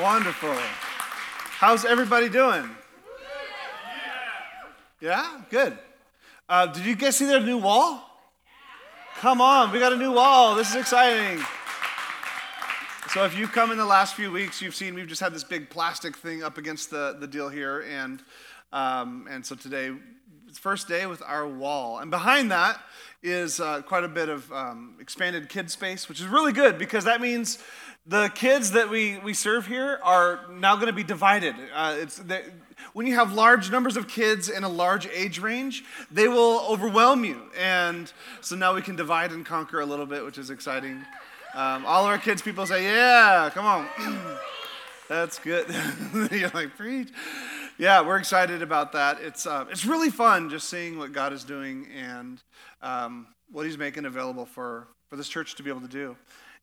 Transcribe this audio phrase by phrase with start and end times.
[0.00, 0.54] Wonderful.
[1.58, 2.70] How's everybody doing?
[5.00, 5.76] Yeah, good.
[6.48, 8.04] Uh, did you guys see their new wall?
[9.16, 10.54] Come on, we got a new wall.
[10.54, 11.44] This is exciting.
[13.10, 15.42] So, if you've come in the last few weeks, you've seen we've just had this
[15.42, 17.80] big plastic thing up against the, the deal here.
[17.80, 18.22] And,
[18.72, 19.90] um, and so today,
[20.52, 21.98] first day with our wall.
[21.98, 22.80] And behind that
[23.22, 27.04] is uh, quite a bit of um, expanded kid space, which is really good because
[27.04, 27.58] that means
[28.08, 31.54] the kids that we, we serve here are now going to be divided.
[31.74, 32.42] Uh, it's they,
[32.94, 37.22] when you have large numbers of kids in a large age range, they will overwhelm
[37.24, 37.42] you.
[37.58, 41.04] And so now we can divide and conquer a little bit, which is exciting.
[41.54, 43.86] Um, all of our kids, people say, Yeah, come on.
[45.08, 45.66] That's good.
[46.30, 47.10] You're like, preach.
[47.78, 49.20] Yeah, we're excited about that.
[49.20, 52.42] It's, uh, it's really fun just seeing what God is doing and
[52.82, 56.16] um, what He's making available for, for this church to be able to do.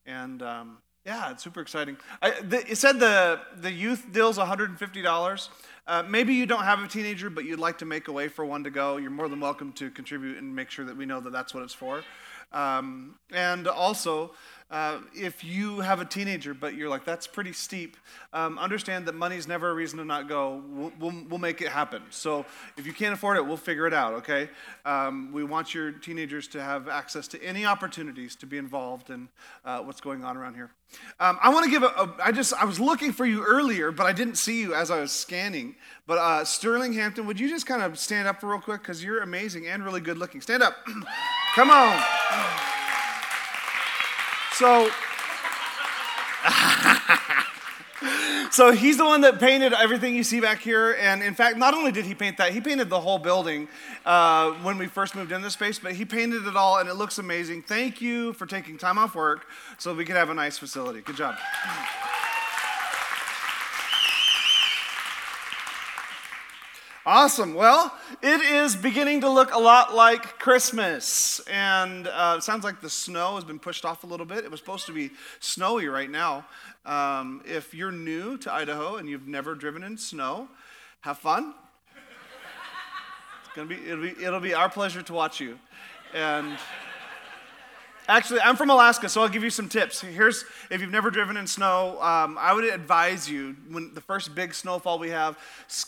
[0.05, 1.98] And um, yeah, it's super exciting.
[2.22, 5.50] I, the, it said the, the youth deal's $150.
[5.88, 8.44] Uh, maybe you don't have a teenager, but you'd like to make a way for
[8.44, 8.98] one to go.
[8.98, 11.61] You're more than welcome to contribute and make sure that we know that that's what
[11.61, 12.03] it's for.
[12.52, 14.32] Um, and also,
[14.71, 17.98] uh, if you have a teenager, but you're like, that's pretty steep,
[18.33, 20.64] um, understand that money's never a reason to not go.
[20.67, 22.02] We'll, we'll, we'll, make it happen.
[22.09, 22.45] So
[22.76, 24.49] if you can't afford it, we'll figure it out, okay?
[24.83, 29.30] Um, we want your teenagers to have access to any opportunities to be involved in
[29.64, 30.71] uh, what's going on around here.
[31.20, 33.92] Um, I want to give a, a, I just, I was looking for you earlier,
[33.92, 35.76] but I didn't see you as I was scanning.
[36.08, 38.82] But uh, Sterling Hampton, would you just kind of stand up real quick?
[38.82, 40.42] Because you're amazing and really good looking.
[40.42, 40.76] Stand up.
[41.55, 42.02] Come on.
[44.58, 44.89] So,
[48.52, 50.95] so he's the one that painted everything you see back here.
[50.98, 53.67] And in fact, not only did he paint that, he painted the whole building
[54.05, 57.17] uh, when we first moved into space, but he painted it all and it looks
[57.17, 57.64] amazing.
[57.64, 59.45] Thank you for taking time off work
[59.77, 61.02] so we could have a nice facility.
[61.02, 61.36] Good job.
[67.08, 67.54] Awesome.
[67.54, 67.93] Well,
[68.23, 71.39] it is beginning to look a lot like Christmas.
[71.52, 74.43] And uh, it sounds like the snow has been pushed off a little bit.
[74.43, 76.48] It was supposed to be snowy right now.
[76.83, 80.48] Um, if you're new to Idaho and you've never driven in snow,
[81.02, 81.54] have fun.
[83.45, 85.60] It's gonna be, it'll, be, it'll be our pleasure to watch you.
[86.11, 86.58] And
[88.08, 90.02] Actually, I'm from Alaska, so I'll give you some tips.
[90.02, 94.36] Here's if you've never driven in snow, um, I would advise you when the first
[94.36, 95.39] big snowfall we have,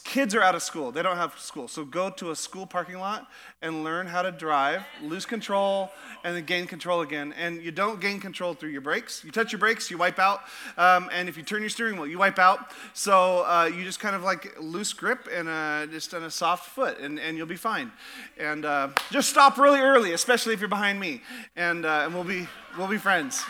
[0.03, 0.91] kids are out of school.
[0.91, 1.67] They don't have school.
[1.67, 3.27] So go to a school parking lot
[3.61, 5.91] and learn how to drive, lose control,
[6.23, 7.33] and then gain control again.
[7.38, 9.23] And you don't gain control through your brakes.
[9.23, 10.41] You touch your brakes, you wipe out.
[10.77, 12.72] Um, and if you turn your steering wheel, you wipe out.
[12.94, 16.69] So uh, you just kind of like loose grip and a, just on a soft
[16.69, 17.91] foot, and, and you'll be fine.
[18.39, 21.22] And uh, just stop really early, especially if you're behind me.
[21.56, 22.47] And uh, and we'll be,
[22.78, 23.44] we'll be friends.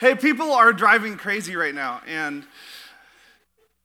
[0.00, 2.46] Hey, people are driving crazy right now, and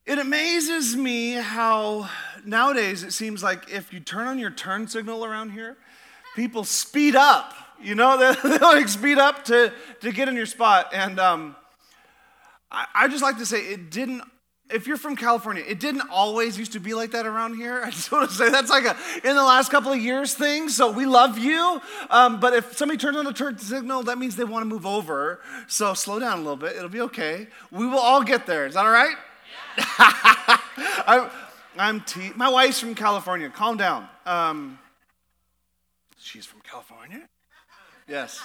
[0.06, 2.08] it amazes me how
[2.42, 5.76] nowadays it seems like if you turn on your turn signal around here,
[6.34, 7.52] people speed up.
[7.82, 9.70] You know, they, like speed up to,
[10.00, 10.88] to get in your spot.
[10.94, 11.54] And um,
[12.70, 14.22] I, I just like to say it didn't
[14.72, 17.82] if you're from California, it didn't always used to be like that around here.
[17.84, 20.68] I just want to say that's like a in the last couple of years thing.
[20.68, 21.80] So we love you,
[22.10, 24.86] um, but if somebody turns on the turn signal, that means they want to move
[24.86, 25.40] over.
[25.68, 26.76] So slow down a little bit.
[26.76, 27.48] It'll be okay.
[27.70, 28.66] We will all get there.
[28.66, 29.16] Is that all right?
[29.78, 30.58] Yeah.
[31.06, 31.30] I'm,
[31.78, 33.48] I'm te- my wife's from California.
[33.50, 34.08] Calm down.
[34.26, 34.78] Um,
[36.18, 37.22] she's from California.
[38.08, 38.42] Yes,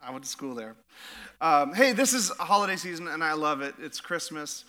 [0.00, 0.76] I went to school there.
[1.40, 3.74] Um, hey, this is holiday season, and I love it.
[3.80, 4.64] It's Christmas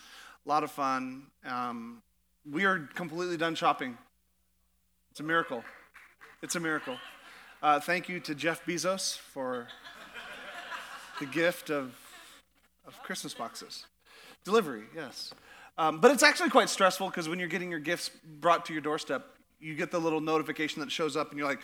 [0.45, 1.23] a lot of fun.
[1.45, 2.01] Um,
[2.49, 3.97] we are completely done shopping.
[5.11, 5.63] It's a miracle.
[6.41, 6.97] It's a miracle.
[7.61, 9.67] Uh, thank you to Jeff Bezos for
[11.19, 11.95] the gift of,
[12.85, 13.85] of Christmas boxes.
[14.43, 15.33] Delivery, yes.
[15.77, 18.11] Um, but it's actually quite stressful because when you're getting your gifts
[18.41, 19.25] brought to your doorstep,
[19.61, 21.61] you get the little notification that shows up and you're like,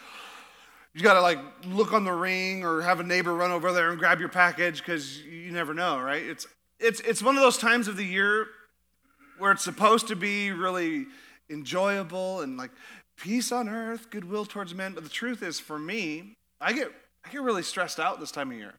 [0.93, 3.89] you got to like look on the ring or have a neighbor run over there
[3.89, 6.23] and grab your package because you never know, right?
[6.23, 6.47] It's,
[6.79, 8.47] it's, it's one of those times of the year
[9.39, 11.07] where it's supposed to be really
[11.49, 12.71] enjoyable and like
[13.15, 14.93] peace on earth, goodwill towards men.
[14.93, 16.91] But the truth is, for me, I get,
[17.25, 18.73] I get really stressed out this time of year.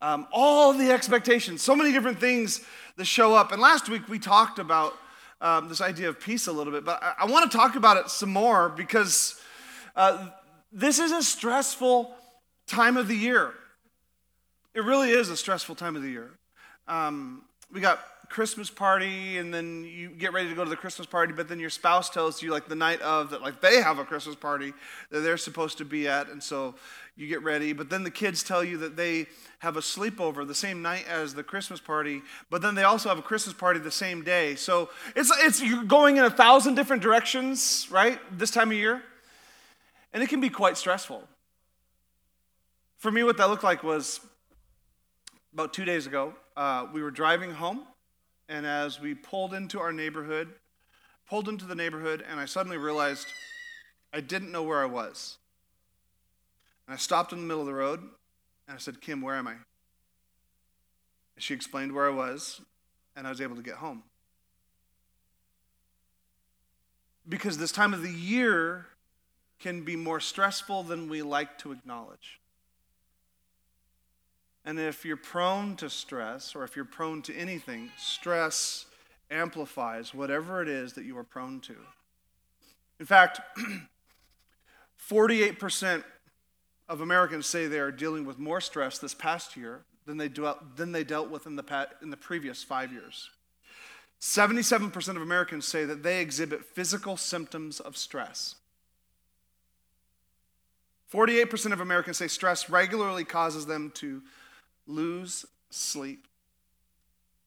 [0.00, 2.64] Um, all the expectations, so many different things
[2.96, 3.52] that show up.
[3.52, 4.94] And last week we talked about
[5.40, 7.96] um, this idea of peace a little bit, but I, I want to talk about
[7.96, 9.40] it some more because
[9.94, 10.28] uh,
[10.72, 12.14] this is a stressful
[12.66, 13.54] time of the year.
[14.74, 16.30] It really is a stressful time of the year.
[16.88, 18.00] Um, we got
[18.32, 21.60] Christmas party, and then you get ready to go to the Christmas party, but then
[21.60, 24.72] your spouse tells you, like the night of, that like they have a Christmas party
[25.10, 26.74] that they're supposed to be at, and so
[27.14, 27.74] you get ready.
[27.74, 29.26] But then the kids tell you that they
[29.58, 33.18] have a sleepover the same night as the Christmas party, but then they also have
[33.18, 34.54] a Christmas party the same day.
[34.54, 38.18] So it's it's you're going in a thousand different directions, right?
[38.38, 39.02] This time of year.
[40.14, 41.22] And it can be quite stressful.
[42.96, 44.20] For me, what that looked like was
[45.52, 47.82] about two days ago, uh, we were driving home,
[48.48, 50.48] and as we pulled into our neighborhood,
[51.28, 53.26] pulled into the neighborhood, and I suddenly realized
[54.12, 55.38] I didn't know where I was.
[56.86, 59.46] And I stopped in the middle of the road, and I said, Kim, where am
[59.46, 59.52] I?
[59.52, 59.60] And
[61.38, 62.60] she explained where I was,
[63.16, 64.02] and I was able to get home.
[67.28, 68.86] Because this time of the year,
[69.62, 72.40] can be more stressful than we like to acknowledge.
[74.64, 78.86] And if you're prone to stress, or if you're prone to anything, stress
[79.30, 81.74] amplifies whatever it is that you are prone to.
[83.00, 83.40] In fact,
[85.10, 86.04] 48%
[86.88, 90.76] of Americans say they are dealing with more stress this past year than they, dealt,
[90.76, 93.30] than they dealt with in the, in the previous five years.
[94.20, 98.54] 77% of Americans say that they exhibit physical symptoms of stress.
[101.12, 104.22] 48% of Americans say stress regularly causes them to
[104.86, 106.26] lose sleep.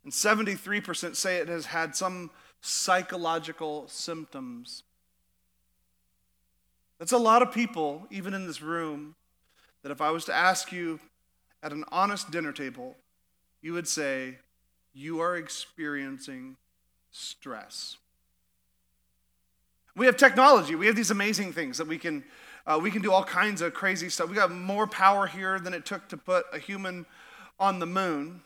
[0.04, 2.30] And 73% say it has had some
[2.62, 4.84] psychological symptoms.
[7.00, 9.16] That's a lot of people, even in this room,
[9.84, 11.00] that if I was to ask you
[11.62, 12.96] at an honest dinner table,
[13.62, 14.40] you would say,
[14.94, 16.58] You are experiencing
[17.12, 17.98] stress.
[19.96, 22.24] We have technology, we have these amazing things that we can
[22.68, 24.28] uh, we can do all kinds of crazy stuff.
[24.28, 27.06] We got more power here than it took to put a human
[27.60, 28.42] on the moon.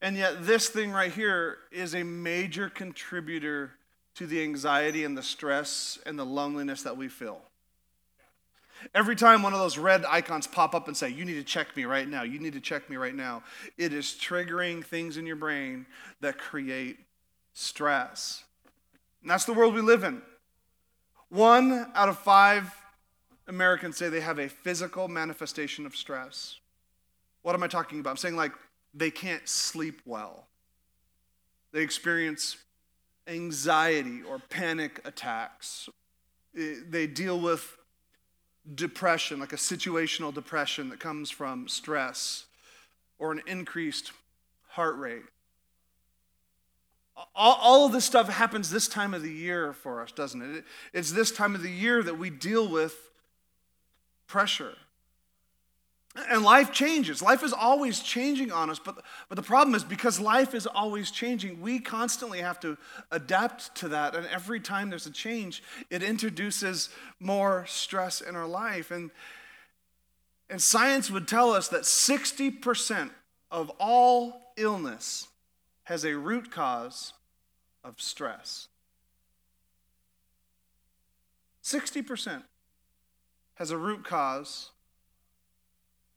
[0.00, 3.72] And yet, this thing right here is a major contributor
[4.14, 7.40] to the anxiety and the stress and the loneliness that we feel.
[8.94, 11.76] Every time one of those red icons pop up and say, You need to check
[11.76, 13.42] me right now, you need to check me right now,
[13.76, 15.86] it is triggering things in your brain
[16.20, 16.98] that create
[17.54, 18.44] stress.
[19.22, 20.22] And that's the world we live in.
[21.28, 22.72] One out of five
[23.48, 26.60] Americans say they have a physical manifestation of stress.
[27.42, 28.10] What am I talking about?
[28.10, 28.52] I'm saying like
[28.94, 30.46] they can't sleep well.
[31.72, 32.56] They experience
[33.26, 35.88] anxiety or panic attacks.
[36.54, 37.76] They deal with
[38.74, 42.46] depression, like a situational depression that comes from stress
[43.18, 44.12] or an increased
[44.68, 45.22] heart rate
[47.34, 50.64] all, all of this stuff happens this time of the year for us, doesn't it?
[50.92, 53.10] It's this time of the year that we deal with
[54.26, 54.74] pressure.
[56.28, 57.22] And life changes.
[57.22, 58.78] Life is always changing on us.
[58.78, 62.76] But, but the problem is because life is always changing, we constantly have to
[63.10, 64.14] adapt to that.
[64.16, 66.88] And every time there's a change, it introduces
[67.20, 68.90] more stress in our life.
[68.90, 69.10] And,
[70.50, 73.10] and science would tell us that 60%
[73.50, 75.28] of all illness
[75.84, 77.12] has a root cause
[77.84, 78.68] of stress.
[81.62, 82.42] 60%
[83.54, 84.70] has a root cause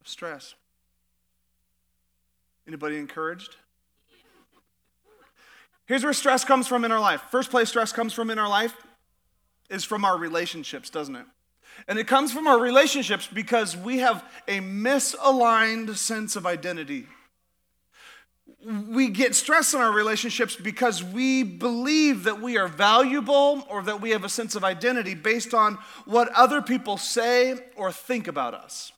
[0.02, 0.56] of stress.
[2.68, 3.56] Anybody encouraged?
[5.86, 7.22] Here's where stress comes from in our life.
[7.32, 8.76] First place stress comes from in our life
[9.70, 11.26] is from our relationships, doesn't it?
[11.88, 17.08] And it comes from our relationships because we have a misaligned sense of identity
[18.64, 24.02] we get stress in our relationships because we believe that we are valuable or that
[24.02, 28.54] we have a sense of identity based on what other people say or think about
[28.54, 28.92] us.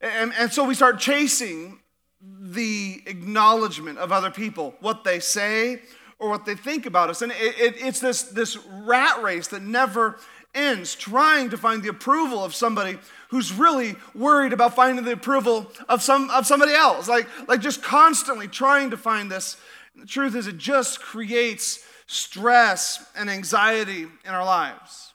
[0.00, 1.80] And, and so we start chasing
[2.22, 5.82] the acknowledgement of other people, what they say
[6.18, 7.22] or what they think about us.
[7.22, 10.18] And it, it, it's this, this rat race that never
[10.54, 15.70] ends, trying to find the approval of somebody who's really worried about finding the approval
[15.88, 17.08] of, some, of somebody else.
[17.08, 19.56] Like, like just constantly trying to find this.
[19.96, 25.09] The truth is, it just creates stress and anxiety in our lives.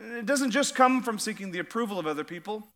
[0.00, 2.66] It doesn't just come from seeking the approval of other people.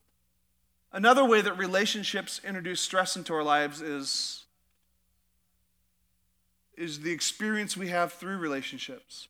[0.93, 4.45] Another way that relationships introduce stress into our lives is,
[6.76, 9.28] is the experience we have through relationships.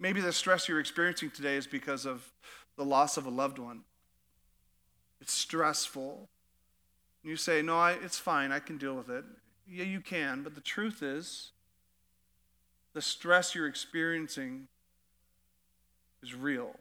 [0.00, 2.32] Maybe the stress you're experiencing today is because of
[2.76, 3.82] the loss of a loved one.
[5.20, 6.28] It's stressful.
[7.22, 9.24] You say, No, I, it's fine, I can deal with it.
[9.68, 11.52] Yeah, you can, but the truth is,
[12.94, 14.66] the stress you're experiencing
[16.22, 16.74] is real.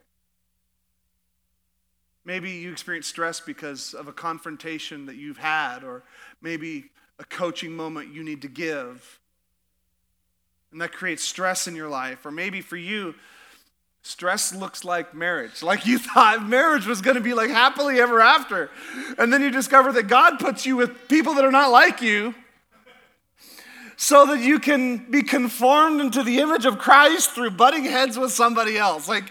[2.26, 6.04] Maybe you experience stress because of a confrontation that you've had, or
[6.42, 6.86] maybe
[7.18, 9.20] a coaching moment you need to give.
[10.72, 12.26] And that creates stress in your life.
[12.26, 13.16] Or maybe for you,
[14.04, 15.64] stress looks like marriage.
[15.64, 18.70] Like you thought marriage was going to be like happily ever after.
[19.18, 22.36] And then you discover that God puts you with people that are not like you
[24.02, 28.32] so that you can be conformed into the image of Christ through butting heads with
[28.32, 29.10] somebody else.
[29.10, 29.30] Like,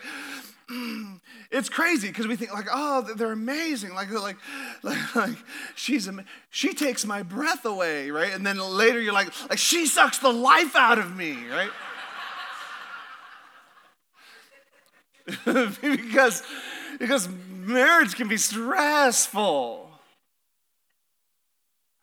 [1.50, 3.94] it's crazy because we think like, oh, they're amazing.
[3.94, 4.36] Like, like,
[4.82, 5.36] like, like
[5.74, 8.30] she's am- she takes my breath away, right?
[8.30, 11.70] And then later you're like, like she sucks the life out of me, right?
[15.80, 16.42] because
[16.98, 19.90] because marriage can be stressful.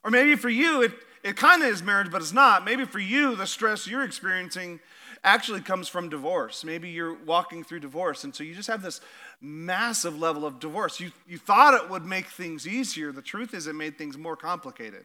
[0.03, 0.91] Or maybe for you, it,
[1.25, 2.63] it kind of is marriage, but it's not.
[2.63, 4.79] Maybe for you, the stress you're experiencing
[5.23, 6.63] actually comes from divorce.
[6.63, 9.01] Maybe you're walking through divorce, and so you just have this
[9.41, 10.99] massive level of divorce.
[10.99, 13.11] You, you thought it would make things easier.
[13.11, 15.03] The truth is, it made things more complicated.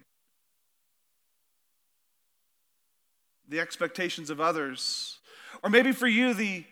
[3.49, 5.21] The expectations of others.
[5.65, 6.65] Or maybe for you, the,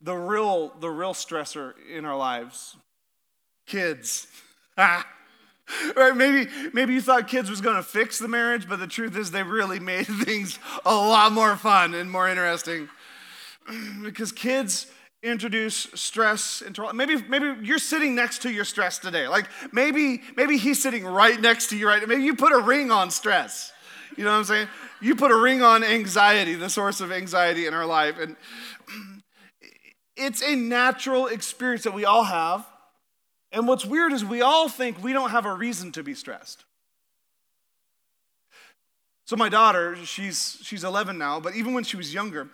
[0.00, 2.76] the, real, the real stressor in our lives
[3.66, 4.28] kids.
[5.96, 6.16] Right?
[6.16, 9.30] Maybe, maybe you thought kids was going to fix the marriage, but the truth is
[9.30, 12.88] they really made things a lot more fun and more interesting.
[14.02, 14.86] because kids
[15.22, 19.28] introduce stress into maybe maybe you're sitting next to your stress today.
[19.28, 22.06] Like maybe maybe he's sitting right next to you right?
[22.06, 23.72] Maybe you put a ring on stress.
[24.16, 24.68] You know what i'm saying?
[25.00, 28.18] You put a ring on anxiety the source of anxiety in our life.
[28.18, 28.36] And
[30.16, 32.66] it's a natural experience that we all have
[33.52, 36.64] and what's weird is we all think we don't have a reason to be stressed.
[39.24, 42.48] So my daughter, she's she's 11 now, but even when she was younger,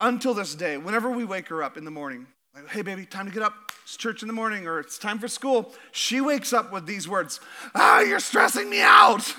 [0.00, 3.26] until this day, whenever we wake her up in the morning, like, hey baby, time
[3.26, 3.54] to get up.
[3.82, 5.72] It's church in the morning or it's time for school.
[5.92, 7.40] She wakes up with these words,
[7.74, 9.34] ah, you're stressing me out.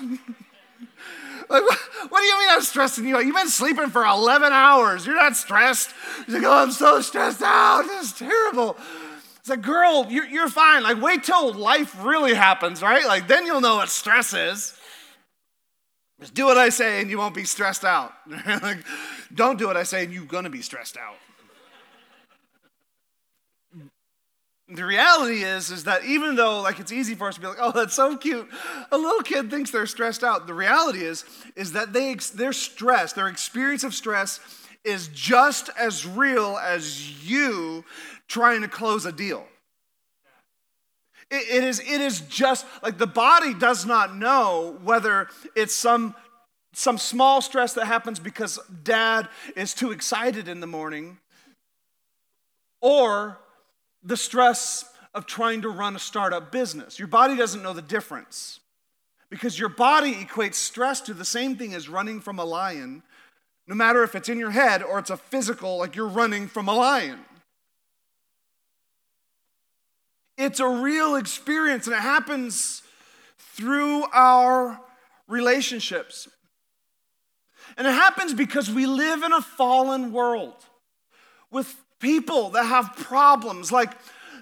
[1.50, 1.62] like,
[2.08, 3.24] what do you mean I'm stressing you out?
[3.24, 5.06] You've been sleeping for 11 hours.
[5.06, 5.94] You're not stressed.
[6.24, 7.82] She's like, oh, I'm so stressed out.
[7.86, 8.76] This is terrible.
[9.42, 10.84] It's like, girl, you're, you're fine.
[10.84, 13.04] Like, wait till life really happens, right?
[13.04, 14.78] Like, then you'll know what stress is.
[16.20, 18.12] Just do what I say and you won't be stressed out.
[18.46, 18.78] like,
[19.34, 21.16] don't do what I say and you're gonna be stressed out.
[24.68, 27.58] the reality is is that even though like it's easy for us to be like
[27.60, 28.48] oh that's so cute
[28.90, 31.24] a little kid thinks they're stressed out the reality is
[31.56, 34.40] is that they their stress their experience of stress
[34.84, 37.84] is just as real as you
[38.28, 39.44] trying to close a deal.
[41.30, 46.14] It, it, is, it is just like the body does not know whether it's some,
[46.72, 51.18] some small stress that happens because dad is too excited in the morning
[52.80, 53.38] or
[54.02, 54.84] the stress
[55.14, 56.98] of trying to run a startup business.
[56.98, 58.60] Your body doesn't know the difference
[59.30, 63.02] because your body equates stress to the same thing as running from a lion
[63.66, 66.68] no matter if it's in your head or it's a physical, like you're running from
[66.68, 67.20] a lion.
[70.36, 72.82] It's a real experience and it happens
[73.38, 74.80] through our
[75.28, 76.28] relationships.
[77.76, 80.54] And it happens because we live in a fallen world
[81.50, 83.70] with people that have problems.
[83.70, 83.92] Like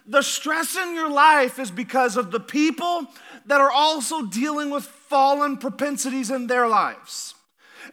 [0.07, 3.07] the stress in your life is because of the people
[3.47, 7.35] that are also dealing with fallen propensities in their lives.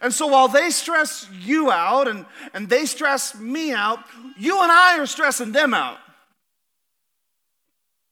[0.00, 4.00] And so while they stress you out and, and they stress me out,
[4.36, 5.98] you and I are stressing them out.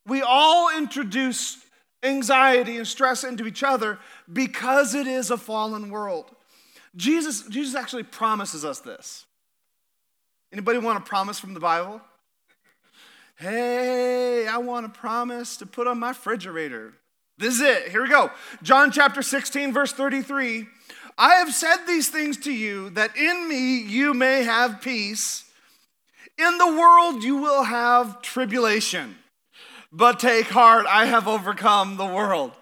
[0.06, 1.59] We all introduce
[2.02, 3.99] anxiety and stress into each other
[4.33, 6.30] because it is a fallen world.
[6.95, 9.25] Jesus, Jesus actually promises us this.
[10.52, 12.00] Anybody want a promise from the Bible?
[13.37, 16.95] Hey, I want a promise to put on my refrigerator.
[17.37, 17.88] This is it.
[17.88, 18.30] Here we go.
[18.62, 20.66] John chapter 16, verse 33.
[21.18, 25.44] I have said these things to you that in me you may have peace.
[26.38, 29.16] In the world you will have tribulation.
[29.90, 32.52] But take heart, I have overcome the world.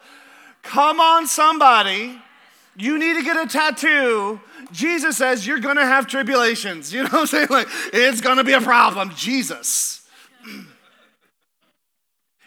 [0.63, 2.19] come on, somebody.
[2.77, 4.41] You need to get a tattoo.
[4.73, 6.93] Jesus says you're gonna have tribulations.
[6.93, 7.49] You know what I'm saying?
[7.51, 9.13] Like, it's gonna be a problem.
[9.15, 10.04] Jesus.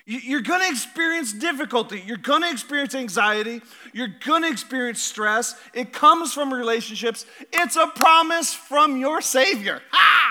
[0.09, 2.01] You're going to experience difficulty.
[2.05, 3.61] You're going to experience anxiety.
[3.91, 5.59] You're going to experience stress.
[5.73, 7.25] It comes from relationships.
[7.51, 9.81] It's a promise from your Savior.
[9.91, 10.27] Ha!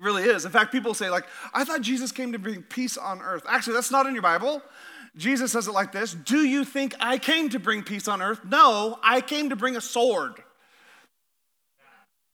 [0.00, 0.44] really is.
[0.44, 3.42] In fact, people say, like, I thought Jesus came to bring peace on earth.
[3.48, 4.62] Actually, that's not in your Bible.
[5.16, 8.40] Jesus says it like this Do you think I came to bring peace on earth?
[8.44, 10.42] No, I came to bring a sword.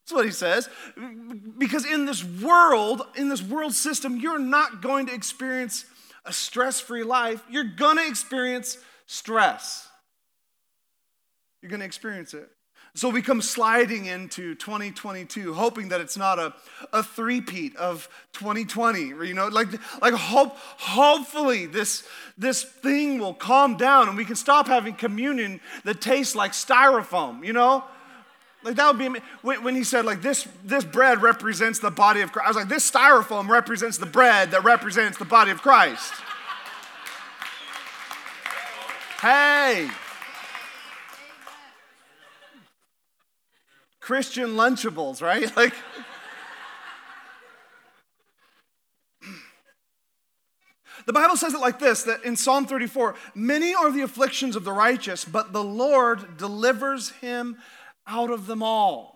[0.04, 0.68] That's what he says.
[1.56, 5.86] Because in this world, in this world system, you're not going to experience
[6.26, 7.42] a stress free life.
[7.48, 9.88] You're going to experience stress.
[11.62, 12.50] You're going to experience it.
[12.96, 16.54] So we come sliding into 2022, hoping that it's not a,
[16.92, 19.00] a three-peat of 2020.
[19.00, 19.68] You know, like,
[20.00, 22.06] like hope, hopefully this,
[22.38, 27.44] this thing will calm down and we can stop having communion that tastes like styrofoam,
[27.44, 27.82] you know?
[28.64, 32.22] Like that would be when, when he said like this this bread represents the body
[32.22, 32.46] of Christ.
[32.46, 36.12] I was like this styrofoam represents the bread that represents the body of Christ.
[39.20, 39.90] Hey.
[44.00, 45.50] Christian Lunchables, right?
[45.56, 45.74] Like
[51.06, 54.64] The Bible says it like this that in Psalm 34, many are the afflictions of
[54.64, 57.58] the righteous, but the Lord delivers him
[58.06, 59.14] out of them all.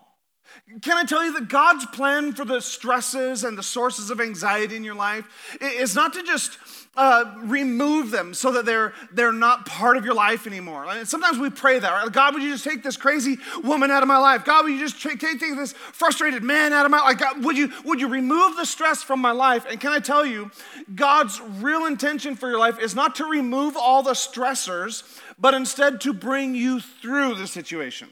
[0.83, 4.76] Can I tell you that God's plan for the stresses and the sources of anxiety
[4.76, 5.26] in your life
[5.61, 6.59] is not to just
[6.97, 10.87] uh, remove them so that they're, they're not part of your life anymore.
[11.04, 12.12] Sometimes we pray that, right?
[12.12, 14.45] God, would you just take this crazy woman out of my life?
[14.45, 17.18] God, would you just take, take, take this frustrated man out of my life?
[17.18, 19.64] God, would you, would you remove the stress from my life?
[19.68, 20.50] And can I tell you,
[20.95, 26.00] God's real intention for your life is not to remove all the stressors, but instead
[26.02, 28.09] to bring you through the situation.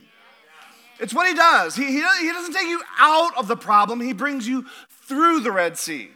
[0.98, 1.76] It's what he does.
[1.76, 4.66] He, he, he doesn't take you out of the problem, he brings you
[5.06, 6.10] through the Red Sea.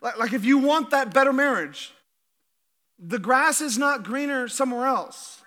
[0.00, 1.92] Like, like if you want that better marriage,
[2.98, 5.42] the grass is not greener somewhere else.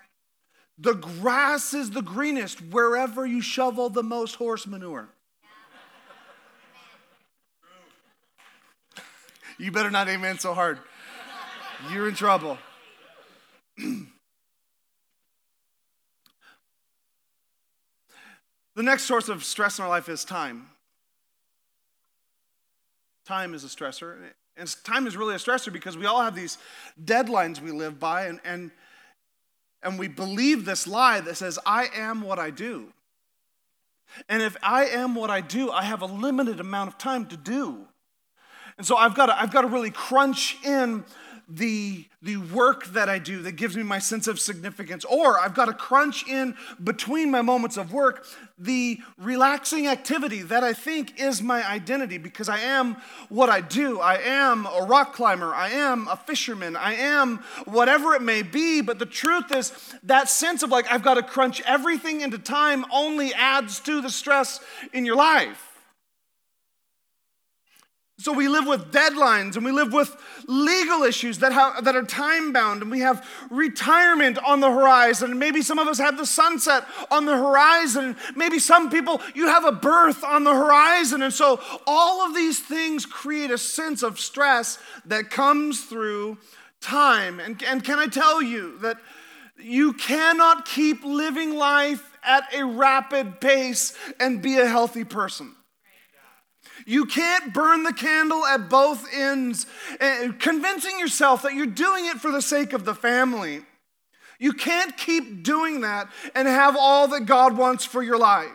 [0.78, 5.08] The grass is the greenest wherever you shovel the most horse manure.
[9.58, 10.78] You better not amen so hard.
[11.90, 12.58] You're in trouble.
[18.76, 20.68] The next source of stress in our life is time.
[23.24, 24.16] Time is a stressor.
[24.56, 26.58] And time is really a stressor because we all have these
[27.02, 28.70] deadlines we live by, and, and,
[29.82, 32.92] and we believe this lie that says, I am what I do.
[34.28, 37.36] And if I am what I do, I have a limited amount of time to
[37.36, 37.86] do.
[38.78, 41.04] And so I've got I've got to really crunch in
[41.48, 45.04] the, the work that I do that gives me my sense of significance.
[45.04, 48.26] Or I've got to crunch in between my moments of work
[48.58, 52.96] the relaxing activity that I think is my identity because I am
[53.28, 54.00] what I do.
[54.00, 55.54] I am a rock climber.
[55.54, 56.74] I am a fisherman.
[56.74, 58.80] I am whatever it may be.
[58.80, 59.72] But the truth is,
[60.04, 64.10] that sense of like, I've got to crunch everything into time only adds to the
[64.10, 64.60] stress
[64.92, 65.75] in your life.
[68.18, 70.16] So we live with deadlines and we live with
[70.48, 75.38] legal issues that, have, that are time bound, and we have retirement on the horizon.
[75.38, 78.16] Maybe some of us have the sunset on the horizon.
[78.34, 81.20] Maybe some people, you have a birth on the horizon.
[81.22, 86.38] And so all of these things create a sense of stress that comes through
[86.80, 87.38] time.
[87.38, 88.96] And, and can I tell you that
[89.58, 95.54] you cannot keep living life at a rapid pace and be a healthy person?
[96.86, 99.66] You can't burn the candle at both ends,
[99.98, 103.64] eh, convincing yourself that you're doing it for the sake of the family.
[104.38, 108.50] You can't keep doing that and have all that God wants for your life.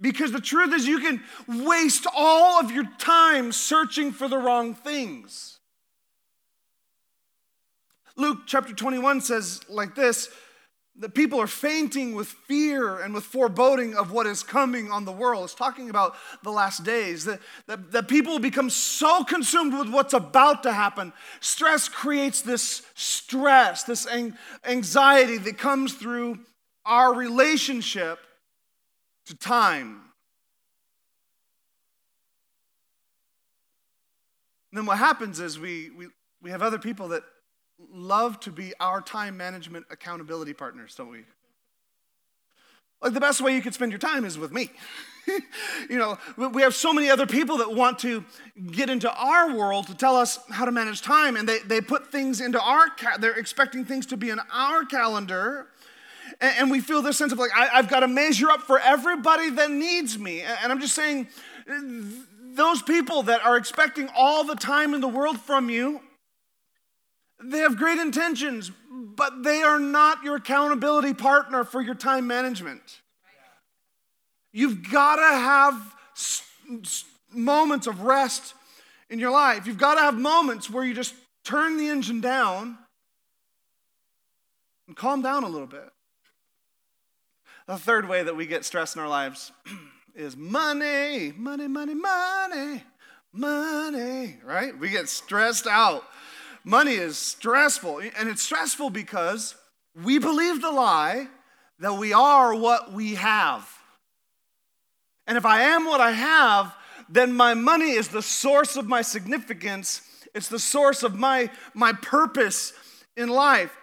[0.00, 4.74] Because the truth is, you can waste all of your time searching for the wrong
[4.74, 5.58] things.
[8.16, 10.28] Luke chapter 21 says like this
[10.98, 15.12] the people are fainting with fear and with foreboding of what is coming on the
[15.12, 15.44] world.
[15.44, 17.24] It's talking about the last days.
[17.24, 21.12] That, that, that people become so consumed with what's about to happen.
[21.40, 24.08] Stress creates this stress, this
[24.64, 26.40] anxiety that comes through
[26.84, 28.18] our relationship
[29.26, 30.00] to time.
[34.72, 36.08] And then what happens is we, we,
[36.42, 37.22] we have other people that
[37.92, 41.24] love to be our time management accountability partners, don't we?
[43.00, 44.70] Like the best way you could spend your time is with me.
[45.88, 48.24] you know, we have so many other people that want to
[48.72, 52.10] get into our world to tell us how to manage time, and they, they put
[52.10, 55.68] things into our, ca- they're expecting things to be in our calendar.
[56.40, 58.80] And, and we feel this sense of like, I, I've got to measure up for
[58.80, 60.42] everybody that needs me.
[60.42, 61.28] And I'm just saying,
[62.54, 66.00] those people that are expecting all the time in the world from you,
[67.42, 73.00] they have great intentions, but they are not your accountability partner for your time management.
[74.52, 75.94] You've got to have
[77.32, 78.54] moments of rest
[79.10, 79.66] in your life.
[79.66, 82.78] You've got to have moments where you just turn the engine down
[84.86, 85.90] and calm down a little bit.
[87.66, 89.52] The third way that we get stressed in our lives
[90.14, 92.82] is money, money, money, money,
[93.32, 94.76] money, right?
[94.78, 96.04] We get stressed out.
[96.64, 99.54] Money is stressful, and it's stressful because
[100.04, 101.28] we believe the lie
[101.80, 103.68] that we are what we have.
[105.26, 106.74] And if I am what I have,
[107.08, 110.02] then my money is the source of my significance.
[110.34, 112.72] It's the source of my, my purpose
[113.16, 113.76] in life.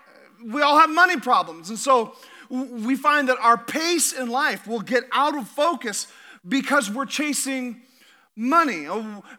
[0.43, 1.69] We all have money problems.
[1.69, 2.15] And so
[2.49, 6.07] we find that our pace in life will get out of focus
[6.47, 7.81] because we're chasing
[8.35, 8.87] money.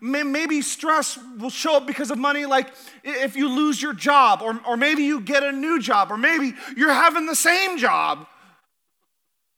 [0.00, 2.72] Maybe stress will show up because of money, like
[3.04, 6.54] if you lose your job, or, or maybe you get a new job, or maybe
[6.76, 8.26] you're having the same job.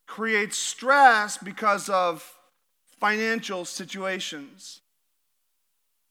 [0.06, 2.34] Creates stress because of
[2.98, 4.80] financial situations.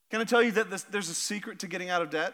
[0.09, 2.33] Can I tell you that this, there's a secret to getting out of debt?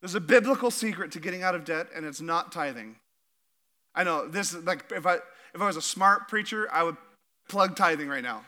[0.00, 2.96] There's a biblical secret to getting out of debt, and it's not tithing.
[3.94, 5.16] I know this is like if I
[5.54, 6.96] if I was a smart preacher, I would
[7.48, 8.44] plug tithing right now.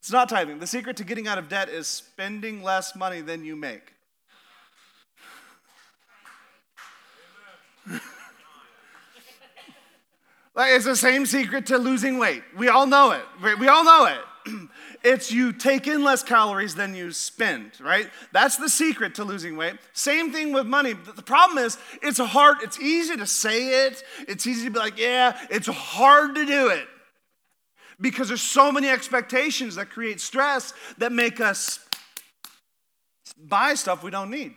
[0.00, 0.58] It's not tithing.
[0.58, 3.92] The secret to getting out of debt is spending less money than you make.
[10.56, 12.44] Like it's the same secret to losing weight.
[12.56, 13.24] We all know it.
[13.58, 14.18] We all know it.
[15.04, 18.08] It's you take in less calories than you spend, right?
[18.32, 19.74] That's the secret to losing weight.
[19.92, 20.94] Same thing with money.
[20.94, 24.02] The problem is it's hard, it's easy to say it.
[24.26, 26.88] It's easy to be like, yeah, it's hard to do it.
[28.00, 31.78] Because there's so many expectations that create stress that make us
[33.36, 34.54] buy stuff we don't need.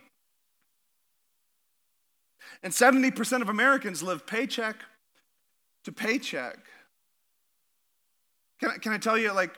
[2.62, 4.76] And 70% of Americans live paycheck
[5.84, 6.58] to paycheck.
[8.60, 9.56] Can I, can I tell you, like,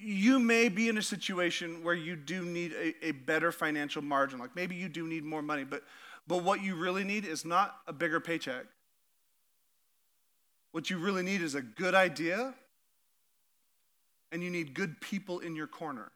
[0.00, 4.38] you may be in a situation where you do need a, a, better financial margin.
[4.38, 5.82] Like maybe you do need more money, but,
[6.28, 8.66] but what you really need is not a bigger paycheck.
[10.78, 12.54] What you really need is a good idea,
[14.30, 16.12] and you need good people in your corner.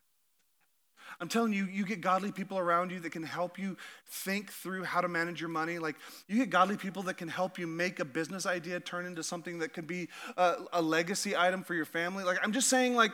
[1.20, 4.84] I'm telling you, you get godly people around you that can help you think through
[4.84, 5.80] how to manage your money.
[5.80, 5.96] Like,
[6.28, 9.58] you get godly people that can help you make a business idea turn into something
[9.58, 12.22] that could be a, a legacy item for your family.
[12.22, 13.10] Like, I'm just saying, like,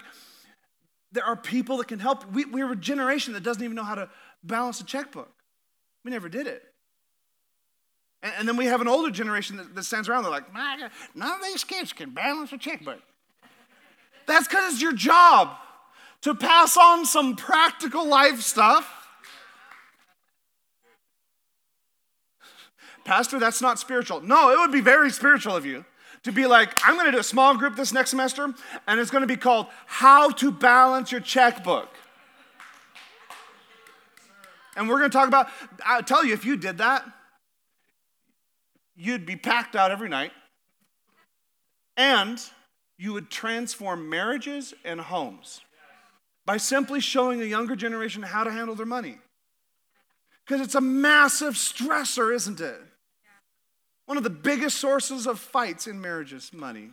[1.13, 2.31] there are people that can help.
[2.31, 4.11] We, we're a generation that doesn't even know how to
[4.45, 5.33] balance a checkbook.
[6.05, 6.63] We never did it.
[8.23, 11.31] And, and then we have an older generation that, that stands around, they're like, none
[11.33, 13.01] of these kids can balance a checkbook.
[14.27, 15.57] That's because it's your job
[16.23, 18.95] to pass on some practical life stuff.
[23.05, 24.21] Pastor, that's not spiritual.
[24.21, 25.85] No, it would be very spiritual of you
[26.25, 28.53] to be like, I'm going to do a small group this next semester,
[28.87, 31.89] and it's going to be called How to Balance Your Checkbook.
[34.77, 35.49] And we're going to talk about,
[35.87, 37.05] I'll tell you, if you did that,
[38.99, 40.33] you'd be packed out every night,
[41.97, 42.39] and
[42.99, 45.61] you would transform marriages and homes
[46.45, 49.19] by simply showing a younger generation how to handle their money.
[50.45, 52.81] Because it's a massive stressor, isn't it?
[54.07, 56.91] One of the biggest sources of fights in marriages, money.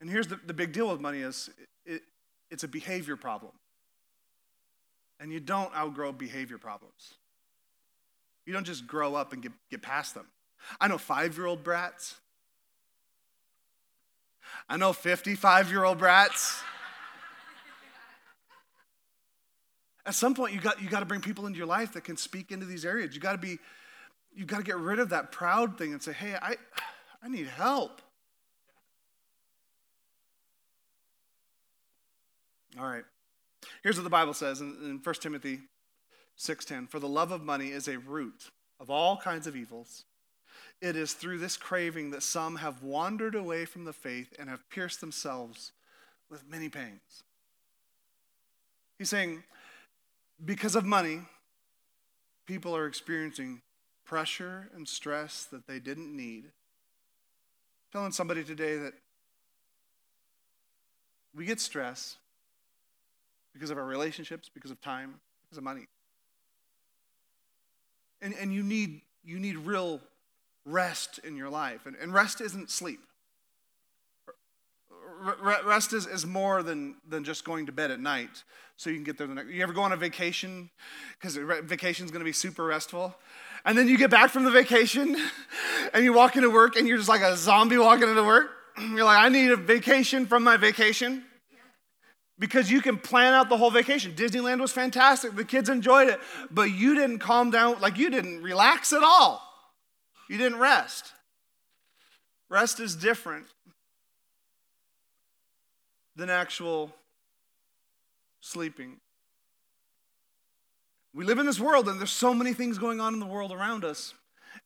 [0.00, 1.48] And here's the, the big deal with money is
[1.86, 2.02] it,
[2.50, 3.52] it's a behavior problem.
[5.20, 7.14] And you don't outgrow behavior problems.
[8.46, 10.26] You don't just grow up and get, get past them.
[10.80, 12.16] I know five-year-old brats
[14.68, 16.62] I know 55 year old brats.
[20.06, 22.16] At some point, you got, you got to bring people into your life that can
[22.16, 23.14] speak into these areas.
[23.14, 23.58] You got to be,
[24.34, 26.56] you got to get rid of that proud thing and say, hey, I,
[27.22, 28.02] I need help.
[32.78, 33.04] All right.
[33.82, 35.60] Here's what the Bible says in, in 1 Timothy
[36.36, 36.88] 6:10.
[36.88, 40.04] For the love of money is a root of all kinds of evils.
[40.80, 44.68] It is through this craving that some have wandered away from the faith and have
[44.68, 45.72] pierced themselves
[46.28, 47.22] with many pains.
[48.98, 49.44] He's saying,
[50.44, 51.22] because of money,
[52.46, 53.62] people are experiencing
[54.04, 56.52] pressure and stress that they didn't need.
[57.92, 58.92] telling somebody today that
[61.32, 62.16] we get stress
[63.52, 65.86] because of our relationships, because of time, because of money.
[68.24, 70.00] And, and you, need, you need real
[70.64, 71.84] rest in your life.
[71.84, 73.00] And, and rest isn't sleep.
[75.42, 78.42] Rest is, is more than, than just going to bed at night
[78.76, 79.50] so you can get there the next.
[79.50, 80.70] You ever go on a vacation?
[81.20, 83.14] Because vacation is going to be super restful.
[83.64, 85.16] And then you get back from the vacation
[85.94, 88.50] and you walk into work and you're just like a zombie walking into work.
[88.78, 91.22] You're like, I need a vacation from my vacation
[92.38, 94.12] because you can plan out the whole vacation.
[94.12, 95.36] Disneyland was fantastic.
[95.36, 96.20] The kids enjoyed it,
[96.50, 99.42] but you didn't calm down, like you didn't relax at all.
[100.28, 101.12] You didn't rest.
[102.48, 103.46] Rest is different
[106.16, 106.92] than actual
[108.40, 108.98] sleeping.
[111.14, 113.52] We live in this world, and there's so many things going on in the world
[113.52, 114.14] around us,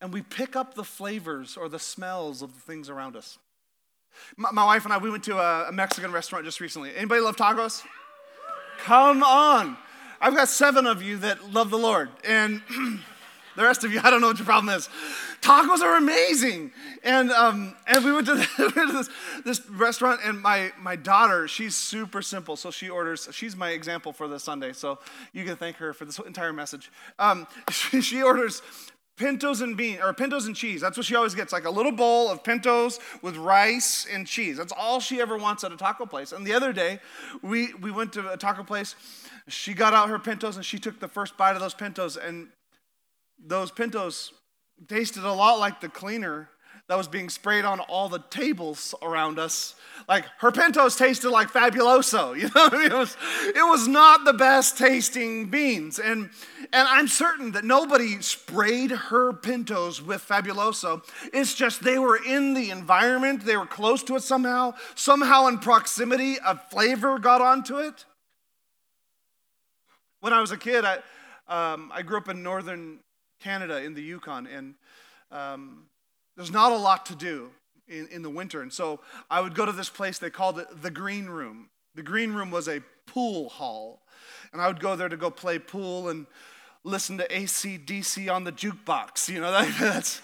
[0.01, 3.39] and we pick up the flavors or the smells of the things around us.
[4.37, 6.95] My, my wife and I, we went to a, a Mexican restaurant just recently.
[6.97, 7.83] Anybody love tacos?
[8.79, 9.77] Come on.
[10.21, 12.61] I've got seven of you that love the Lord, and
[13.57, 14.89] the rest of you, I don't know what your problem is.
[15.41, 16.73] Tacos are amazing.
[17.05, 18.35] And, um, and we went to,
[18.93, 19.11] this,
[19.45, 22.57] this, restaurant, and my, my daughter, she's super simple.
[22.57, 24.73] So she orders, she's my example for this Sunday.
[24.73, 24.99] So
[25.33, 26.91] you can thank her for this entire message.
[27.19, 28.63] Um, she, she orders
[29.19, 30.81] pintos and beans or pintos and cheese.
[30.81, 34.57] That's what she always gets like a little bowl of pintos with rice and cheese.
[34.57, 36.33] That's all she ever wants at a taco place.
[36.33, 37.01] And the other day
[37.43, 38.95] we we went to a taco place.
[39.49, 42.17] She got out her pintos and she took the first bite of those pintos.
[42.17, 42.49] And
[43.45, 44.33] those pintos
[44.89, 46.49] tasted a lot like the cleaner
[46.89, 49.75] that was being sprayed on all the tables around us.
[50.09, 52.69] Like her pintos tasted like Fabuloso, you know.
[52.73, 56.31] it was it was not the best tasting beans, and
[56.73, 61.03] and I'm certain that nobody sprayed her pintos with Fabuloso.
[61.33, 64.75] It's just they were in the environment, they were close to it somehow.
[64.95, 68.07] Somehow in proximity, a flavor got onto it.
[70.21, 70.99] When I was a kid, I
[71.49, 73.01] um, I grew up in northern
[73.41, 74.75] Canada in the Yukon, and
[75.31, 75.87] um,
[76.39, 77.51] there's not a lot to do
[77.89, 78.63] in, in the winter.
[78.63, 81.69] And so I would go to this place, they called it the Green Room.
[81.97, 84.03] The Green Room was a pool hall.
[84.53, 86.27] And I would go there to go play pool and
[86.85, 89.29] listen to AC/DC on the jukebox.
[89.29, 90.23] You know, that, that's.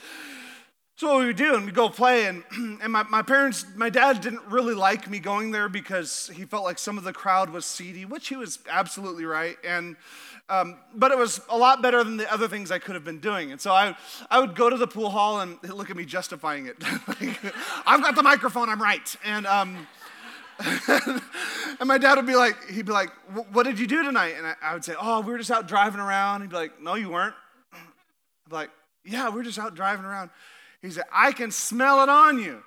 [0.96, 2.44] So what we would do, and we'd go play, and,
[2.80, 6.62] and my, my parents, my dad didn't really like me going there because he felt
[6.62, 9.56] like some of the crowd was seedy, which he was absolutely right.
[9.64, 9.96] And
[10.50, 13.18] um, but it was a lot better than the other things I could have been
[13.18, 13.50] doing.
[13.50, 13.96] And so I,
[14.30, 16.76] I would go to the pool hall and look at me justifying it.
[17.08, 17.54] like,
[17.86, 19.16] I've got the microphone, I'm right.
[19.24, 19.86] And, um,
[20.88, 23.10] and my dad would be like, he'd be like,
[23.52, 24.34] what did you do tonight?
[24.36, 26.42] And I, I, would say, oh, we were just out driving around.
[26.42, 27.34] He'd be like, no, you weren't.
[27.72, 28.70] I'd be like,
[29.04, 30.30] yeah, we we're just out driving around.
[30.84, 32.62] He said, I can smell it on you.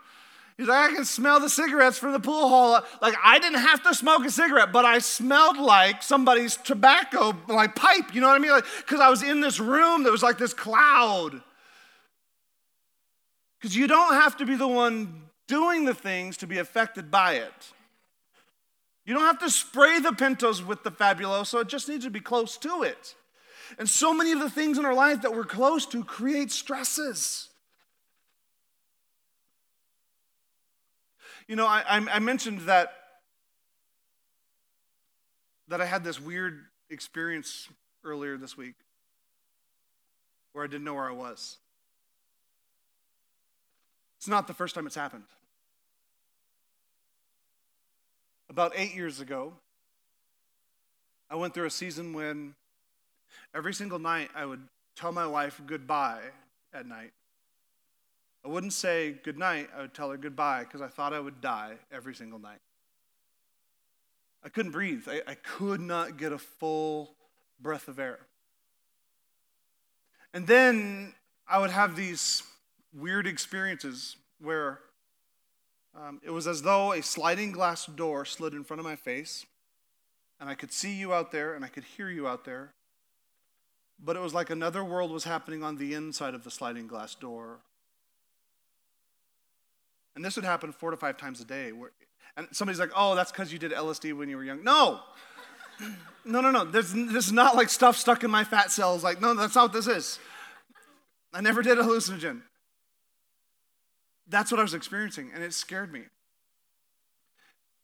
[0.57, 2.83] He's like, I can smell the cigarettes from the pool hall.
[2.99, 7.75] Like, I didn't have to smoke a cigarette, but I smelled like somebody's tobacco, like
[7.75, 8.49] pipe, you know what I mean?
[8.49, 11.43] Like, because I was in this room that was like this cloud.
[13.59, 17.33] Because you don't have to be the one doing the things to be affected by
[17.33, 17.73] it.
[19.05, 22.19] You don't have to spray the pintos with the fabuloso, it just needs to be
[22.19, 23.13] close to it.
[23.77, 27.49] And so many of the things in our life that we're close to create stresses.
[31.47, 32.91] You know, I, I mentioned that,
[35.69, 37.69] that I had this weird experience
[38.03, 38.75] earlier this week
[40.51, 41.57] where I didn't know where I was.
[44.17, 45.23] It's not the first time it's happened.
[48.49, 49.53] About eight years ago,
[51.29, 52.55] I went through a season when
[53.53, 56.21] every single night I would tell my wife goodbye
[56.73, 57.11] at night.
[58.47, 61.41] I wouldn't say good night, I would tell her goodbye because I thought I would
[61.41, 62.61] die every single night.
[64.41, 65.03] I couldn't breathe.
[65.05, 67.13] I, I could not get a full
[67.59, 68.19] breath of air.
[70.33, 71.13] And then
[71.45, 72.41] I would have these
[72.93, 74.79] weird experiences where
[75.93, 79.45] um, it was as though a sliding glass door slid in front of my face,
[80.39, 82.71] and I could see you out there and I could hear you out there.
[83.99, 87.13] But it was like another world was happening on the inside of the sliding glass
[87.13, 87.59] door.
[90.17, 91.71] And this would happen four to five times a day.
[91.71, 91.91] Where,
[92.35, 94.63] and somebody's like, oh, that's because you did LSD when you were young.
[94.63, 94.99] No.
[96.25, 96.65] No, no, no.
[96.65, 99.01] This, this is not like stuff stuck in my fat cells.
[99.01, 100.19] Like, no, that's not what this is.
[101.33, 102.41] I never did a hallucinogen.
[104.27, 106.01] That's what I was experiencing, and it scared me.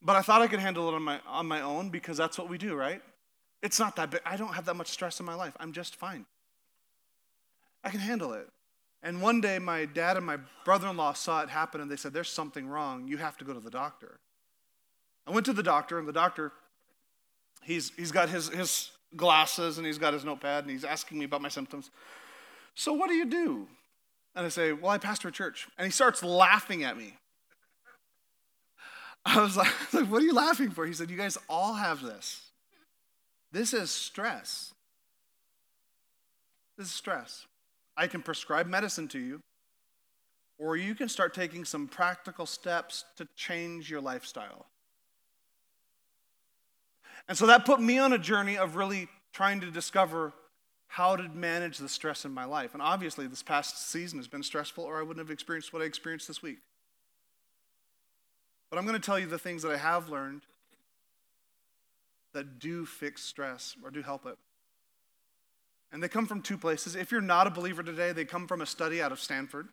[0.02, 2.50] But I thought I could handle it on my, on my own because that's what
[2.50, 3.02] we do, right?
[3.62, 4.20] It's not that big.
[4.26, 5.56] I don't have that much stress in my life.
[5.58, 6.26] I'm just fine.
[7.82, 8.50] I can handle it.
[9.04, 11.98] And one day, my dad and my brother in law saw it happen and they
[11.98, 13.08] said, There's something wrong.
[13.08, 14.18] You have to go to the doctor.
[15.28, 16.52] I went to the doctor, and the doctor,
[17.64, 21.26] he's, he's got his, his glasses and he's got his notepad and he's asking me
[21.26, 21.92] about my symptoms.
[22.76, 23.68] So, what do you do?
[24.36, 25.68] And I say, Well, I pastor a church.
[25.78, 27.16] And he starts laughing at me.
[29.26, 30.86] I was like, What are you laughing for?
[30.86, 32.42] He said, You guys all have this.
[33.52, 34.74] This is stress.
[36.78, 37.46] This is stress.
[37.96, 39.42] I can prescribe medicine to you,
[40.58, 44.66] or you can start taking some practical steps to change your lifestyle.
[47.28, 50.34] And so that put me on a journey of really trying to discover
[50.88, 52.74] how to manage the stress in my life.
[52.74, 55.86] And obviously, this past season has been stressful, or I wouldn't have experienced what I
[55.86, 56.60] experienced this week.
[58.70, 60.42] But I'm going to tell you the things that I have learned
[62.34, 64.38] that do fix stress or do help it.
[65.94, 66.96] And they come from two places.
[66.96, 69.68] If you're not a believer today, they come from a study out of Stanford.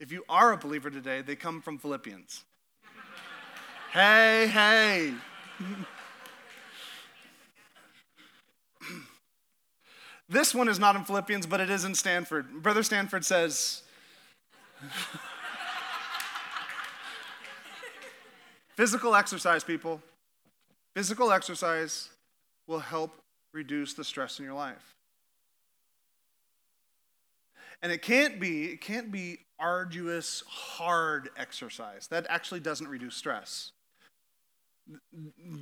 [0.00, 2.44] If you are a believer today, they come from Philippians.
[3.92, 5.12] hey, hey.
[10.30, 12.62] this one is not in Philippians, but it is in Stanford.
[12.62, 13.82] Brother Stanford says,
[18.76, 20.00] Physical exercise, people.
[20.94, 22.08] Physical exercise
[22.66, 23.22] will help
[23.56, 24.94] reduce the stress in your life.
[27.82, 32.06] And it can't be, it can't be arduous, hard exercise.
[32.08, 33.72] That actually doesn't reduce stress.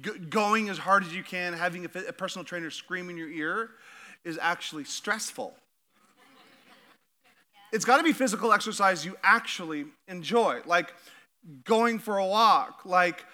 [0.03, 3.31] G- going as hard as you can, having a, a personal trainer scream in your
[3.31, 3.71] ear
[4.25, 5.55] is actually stressful.
[7.73, 10.95] It's got to be physical exercise you actually enjoy, like
[11.65, 13.25] going for a walk, like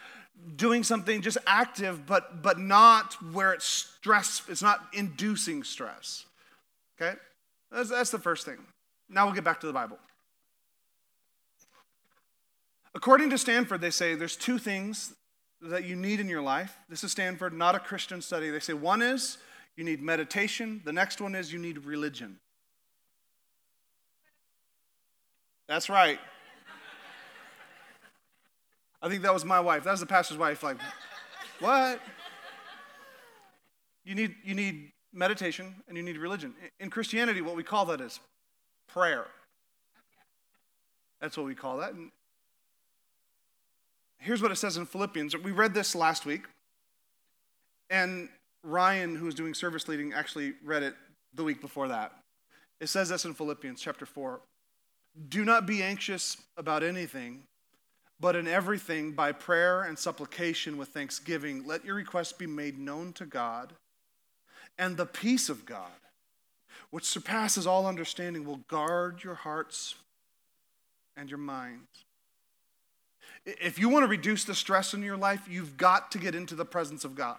[0.56, 6.24] doing something just active, but, but not where it's stress, it's not inducing stress.
[7.00, 7.16] Okay?
[7.70, 8.58] That's, that's the first thing.
[9.08, 9.98] Now we'll get back to the Bible.
[12.94, 15.14] According to Stanford, they say there's two things
[15.62, 16.76] that you need in your life.
[16.88, 18.50] This is Stanford, not a Christian study.
[18.50, 19.38] They say one is
[19.76, 22.38] you need meditation, the next one is you need religion.
[25.68, 26.18] That's right.
[29.02, 29.84] I think that was my wife.
[29.84, 30.62] That was the pastor's wife.
[30.62, 30.76] Like,
[31.58, 32.00] what?
[34.04, 36.54] You need, you need meditation and you need religion.
[36.78, 38.20] In Christianity, what we call that is
[38.88, 39.26] prayer.
[41.20, 41.92] That's what we call that.
[41.92, 42.10] And
[44.18, 45.36] here's what it says in Philippians.
[45.36, 46.44] We read this last week.
[47.88, 48.28] And
[48.62, 50.94] Ryan, who was doing service leading, actually read it
[51.34, 52.12] the week before that.
[52.80, 54.40] It says this in Philippians chapter 4
[55.28, 57.42] Do not be anxious about anything
[58.20, 63.12] but in everything, by prayer and supplication with thanksgiving, let your requests be made known
[63.14, 63.72] to God.
[64.78, 65.90] And the peace of God,
[66.90, 69.94] which surpasses all understanding, will guard your hearts
[71.16, 72.04] and your minds.
[73.46, 76.54] If you want to reduce the stress in your life, you've got to get into
[76.54, 77.38] the presence of God.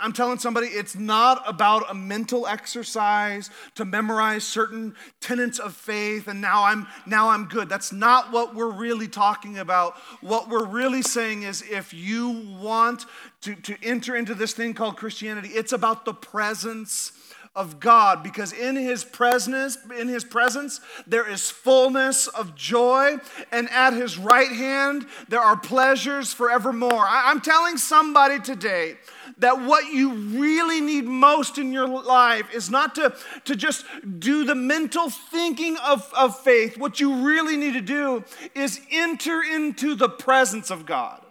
[0.00, 6.28] I'm telling somebody it's not about a mental exercise to memorize certain tenets of faith
[6.28, 7.68] and now I'm now I'm good.
[7.68, 9.96] That's not what we're really talking about.
[10.20, 13.06] What we're really saying is if you want
[13.42, 17.12] to, to enter into this thing called Christianity, it's about the presence
[17.56, 23.16] of God because in his presence in his presence there is fullness of joy
[23.50, 27.04] and at his right hand there are pleasures forevermore.
[27.04, 28.94] I, am telling somebody today
[29.40, 33.84] that what you really need most in your life is not to, to just
[34.18, 36.78] do the mental thinking of, of faith.
[36.78, 38.24] What you really need to do
[38.54, 41.24] is enter into the presence of God.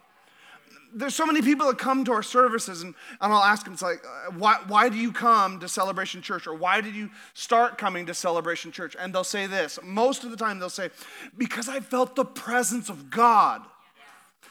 [0.91, 3.84] There's so many people that come to our services, and, and I'll ask them, it's
[3.84, 6.48] like, uh, why, why do you come to Celebration Church?
[6.48, 8.95] Or why did you start coming to Celebration Church?
[9.00, 9.78] And they'll say this.
[9.84, 10.89] Most of the time, they'll say,
[11.38, 13.62] because I felt the presence of God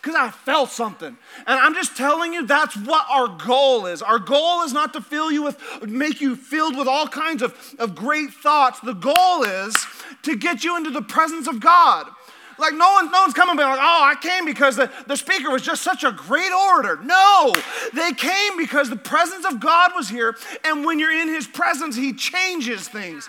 [0.09, 1.17] because I felt something.
[1.47, 4.01] And I'm just telling you, that's what our goal is.
[4.01, 7.55] Our goal is not to fill you with, make you filled with all kinds of,
[7.79, 8.81] of great thoughts.
[8.81, 9.87] The goal is
[10.23, 12.09] to get you into the presence of God.
[12.59, 15.51] Like no one, no one's coming and like, oh, I came because the, the speaker
[15.51, 16.99] was just such a great orator.
[17.05, 17.61] No,
[17.95, 21.95] they came because the presence of God was here, and when you're in his presence,
[21.95, 23.29] he changes things.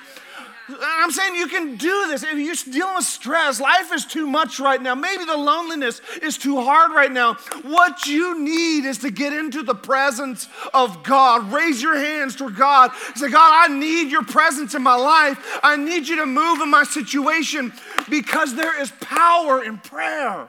[0.81, 2.23] I'm saying you can do this.
[2.23, 4.93] If you're dealing with stress, life is too much right now.
[4.93, 7.35] Maybe the loneliness is too hard right now.
[7.63, 11.51] What you need is to get into the presence of God.
[11.51, 12.91] Raise your hands toward God.
[13.15, 15.59] Say, God, I need your presence in my life.
[15.63, 17.73] I need you to move in my situation
[18.09, 20.47] because there is power in prayer.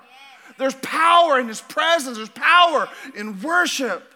[0.58, 4.06] There's power in His presence, there's power in worship.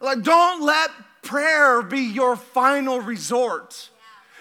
[0.00, 0.90] Like, don't let
[1.22, 3.88] prayer be your final resort.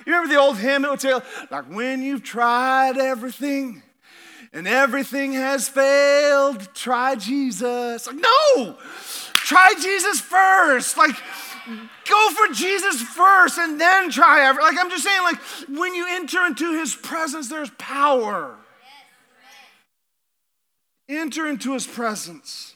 [0.06, 0.86] You remember the old hymn?
[0.86, 1.14] It would say,
[1.49, 3.84] like, when you've tried everything
[4.51, 8.08] and everything has failed, try Jesus.
[8.08, 8.78] Like, no!
[9.34, 10.97] Try Jesus first.
[10.97, 11.16] Like,
[12.10, 14.76] go for Jesus first and then try everything.
[14.76, 18.56] Like, I'm just saying, like, when you enter into his presence, there's power.
[21.10, 22.76] Enter into his presence.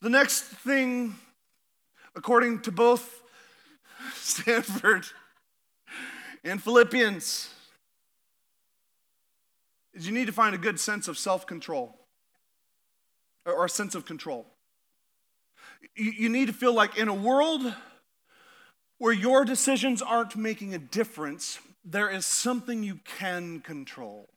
[0.00, 1.16] The next thing,
[2.14, 3.22] according to both
[4.14, 5.06] Stanford
[6.44, 7.48] in Philippians
[9.94, 11.98] is you need to find a good sense of self control
[13.44, 14.46] or a sense of control.
[15.94, 17.74] You need to feel like in a world
[18.98, 24.28] where your decisions aren't making a difference, there is something you can control.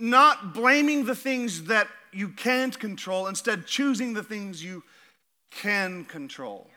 [0.00, 4.82] Not blaming the things that you can't control, instead, choosing the things you
[5.50, 6.68] can control.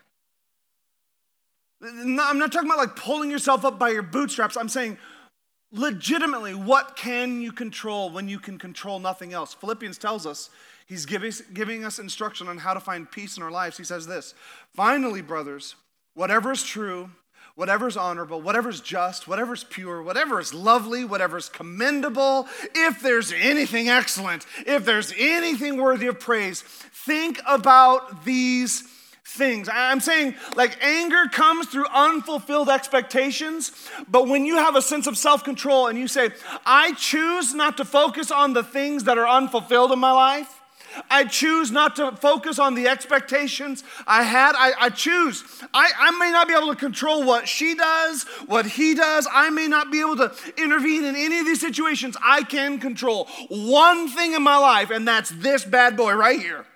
[1.82, 4.56] I'm not talking about like pulling yourself up by your bootstraps.
[4.56, 4.98] I'm saying
[5.72, 9.54] legitimately, what can you control when you can control nothing else?
[9.54, 10.50] Philippians tells us,
[10.86, 13.78] he's giving, giving us instruction on how to find peace in our lives.
[13.78, 14.34] He says this
[14.74, 15.74] Finally, brothers,
[16.14, 17.10] whatever is true,
[17.54, 22.46] whatever is honorable, whatever is just, whatever is pure, whatever is lovely, whatever is commendable,
[22.74, 28.82] if there's anything excellent, if there's anything worthy of praise, think about these
[29.30, 29.68] things.
[29.72, 33.72] I'm saying like anger comes through unfulfilled expectations,
[34.08, 36.30] but when you have a sense of self control and you say,
[36.66, 40.56] I choose not to focus on the things that are unfulfilled in my life.
[41.08, 44.54] I choose not to focus on the expectations I had.
[44.56, 45.44] I, I choose.
[45.72, 49.28] I, I may not be able to control what she does, what he does.
[49.32, 52.16] I may not be able to intervene in any of these situations.
[52.22, 56.66] I can control one thing in my life, and that's this bad boy right here.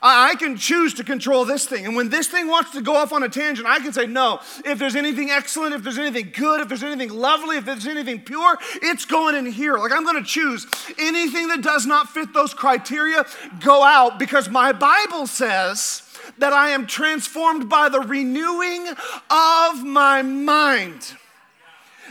[0.00, 1.86] I can choose to control this thing.
[1.86, 4.40] And when this thing wants to go off on a tangent, I can say, no,
[4.64, 8.20] if there's anything excellent, if there's anything good, if there's anything lovely, if there's anything
[8.20, 9.76] pure, it's going in here.
[9.76, 10.66] Like I'm going to choose
[10.98, 13.24] anything that does not fit those criteria,
[13.60, 16.02] go out because my Bible says
[16.38, 18.88] that I am transformed by the renewing
[19.30, 21.16] of my mind.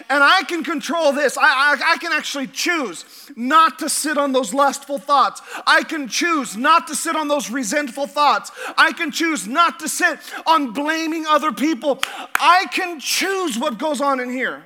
[0.09, 1.37] And I can control this.
[1.37, 5.41] I, I, I, can actually choose not to sit on those lustful thoughts.
[5.65, 8.51] I can choose not to sit on those resentful thoughts.
[8.77, 11.99] I can choose not to sit on blaming other people.
[12.35, 14.63] I can choose what goes on in here.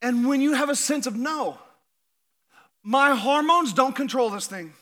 [0.00, 1.58] And when you have a sense of no,
[2.82, 4.72] my hormones don't control this thing.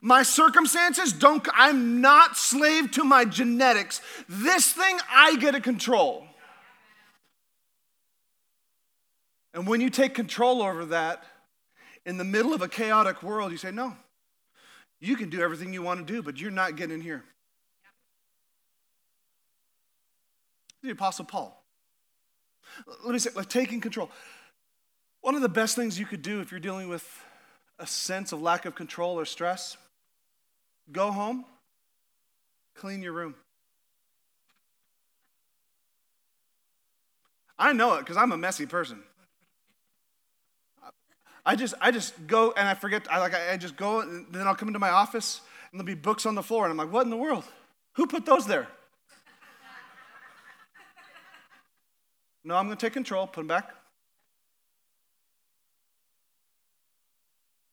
[0.00, 4.00] My circumstances don't, I'm not slave to my genetics.
[4.28, 6.26] This thing I get to control.
[9.54, 11.24] And when you take control over that
[12.04, 13.96] in the middle of a chaotic world, you say, No,
[15.00, 17.24] you can do everything you want to do, but you're not getting in here.
[20.82, 21.64] The Apostle Paul.
[23.04, 24.10] Let me say, like taking control.
[25.20, 27.08] One of the best things you could do if you're dealing with
[27.78, 29.76] a sense of lack of control or stress
[30.92, 31.44] Go home,
[32.74, 33.34] clean your room.
[37.58, 39.02] I know it because I'm a messy person.
[41.44, 43.06] I just, I just go and I forget.
[43.10, 45.94] I like, I just go and then I'll come into my office and there'll be
[45.94, 47.44] books on the floor, and I'm like, what in the world?
[47.94, 48.68] Who put those there?
[52.44, 53.26] no, I'm going to take control.
[53.26, 53.74] Put them back.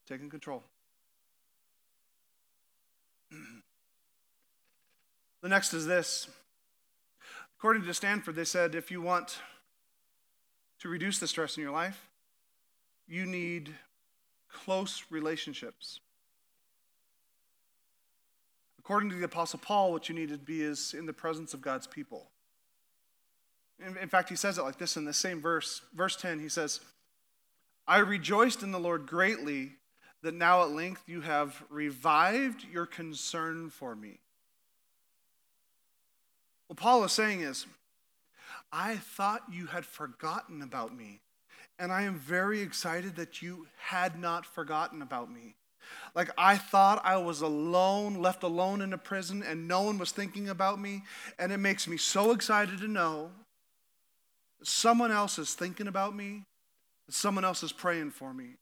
[0.08, 0.64] Taking control.
[5.42, 6.30] The next is this.
[7.60, 9.40] According to Stanford, they said if you want
[10.80, 12.08] to reduce the stress in your life,
[13.10, 13.74] you need
[14.50, 16.00] close relationships.
[18.80, 21.62] According to the Apostle Paul, what you need to be is in the presence of
[21.62, 22.28] God's people.
[23.86, 25.82] In, in, fact, he says it like this in the same verse.
[25.94, 26.80] Verse 10, he says,
[27.88, 29.74] I rejoiced in the Lord greatly
[30.24, 34.20] that now at length you have revived your concern for me.
[36.68, 37.66] What Paul is saying is,
[38.72, 41.20] I thought you had forgotten about me.
[41.78, 45.56] And I am very excited that you had not forgotten about me.
[46.16, 50.12] Like I thought I was alone, left alone in a prison, and no one was
[50.12, 51.04] thinking about me.
[51.38, 53.32] And it makes me so excited to know
[54.64, 56.46] someone else is thinking about me,
[57.10, 58.56] someone else is praying for me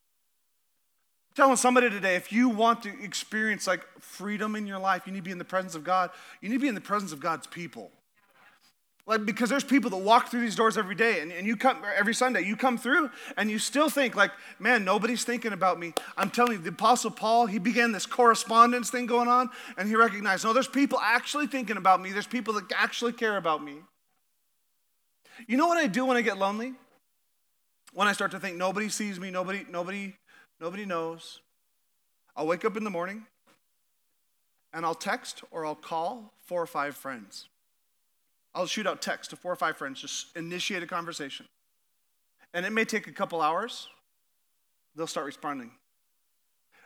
[1.35, 5.19] telling somebody today if you want to experience like freedom in your life you need
[5.19, 6.09] to be in the presence of god
[6.41, 7.91] you need to be in the presence of god's people
[9.07, 11.81] Like, because there's people that walk through these doors every day, and, and you come
[11.97, 15.93] every Sunday, you come through, and you still think, like, man, nobody's thinking about me.
[16.15, 19.95] I'm telling you, the Apostle Paul, he began this correspondence thing going on, and he
[19.95, 22.11] recognized, no, there's people actually thinking about me.
[22.11, 23.77] There's people that actually care about me.
[25.47, 26.73] You know what I do when I get lonely?
[27.93, 30.13] When I start to think nobody sees me, nobody, nobody,
[30.61, 31.41] nobody knows.
[32.35, 33.25] I'll wake up in the morning
[34.71, 37.49] and I'll text or I'll call four or five friends.
[38.53, 41.47] I'll shoot out text to four or five friends, just initiate a conversation.
[42.53, 43.87] And it may take a couple hours.
[44.95, 45.71] They'll start responding.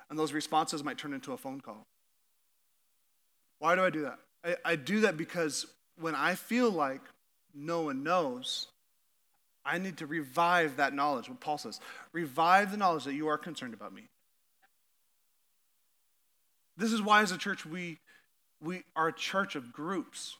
[0.10, 1.86] And those responses might turn into a phone call.
[3.60, 4.20] Why do I do that?
[4.44, 5.66] I, I do that because
[6.00, 7.02] when I feel like
[7.54, 8.68] no one knows,
[9.66, 11.28] I need to revive that knowledge.
[11.28, 11.80] What Paul says
[12.14, 14.04] revive the knowledge that you are concerned about me.
[16.78, 18.00] This is why, as a church, we,
[18.62, 20.36] we are a church of groups.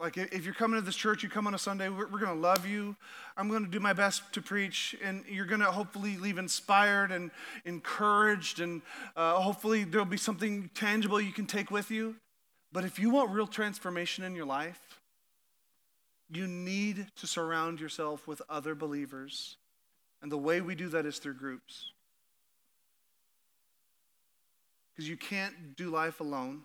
[0.00, 2.34] Like, if you're coming to this church, you come on a Sunday, we're, we're going
[2.34, 2.96] to love you.
[3.36, 7.12] I'm going to do my best to preach, and you're going to hopefully leave inspired
[7.12, 7.30] and
[7.64, 8.82] encouraged, and
[9.14, 12.16] uh, hopefully there'll be something tangible you can take with you.
[12.72, 15.00] But if you want real transformation in your life,
[16.30, 19.56] you need to surround yourself with other believers.
[20.22, 21.92] And the way we do that is through groups.
[24.92, 26.62] Because you can't do life alone.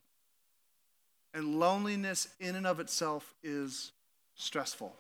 [1.34, 3.92] And loneliness, in and of itself, is
[4.36, 4.96] stressful.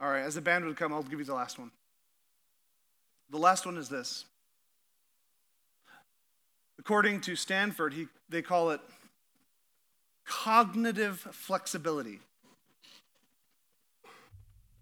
[0.00, 1.70] All right, as the band would come, I'll give you the last one.
[3.30, 4.26] The last one is this.
[6.78, 8.80] According to Stanford, he, they call it
[10.26, 12.20] cognitive flexibility.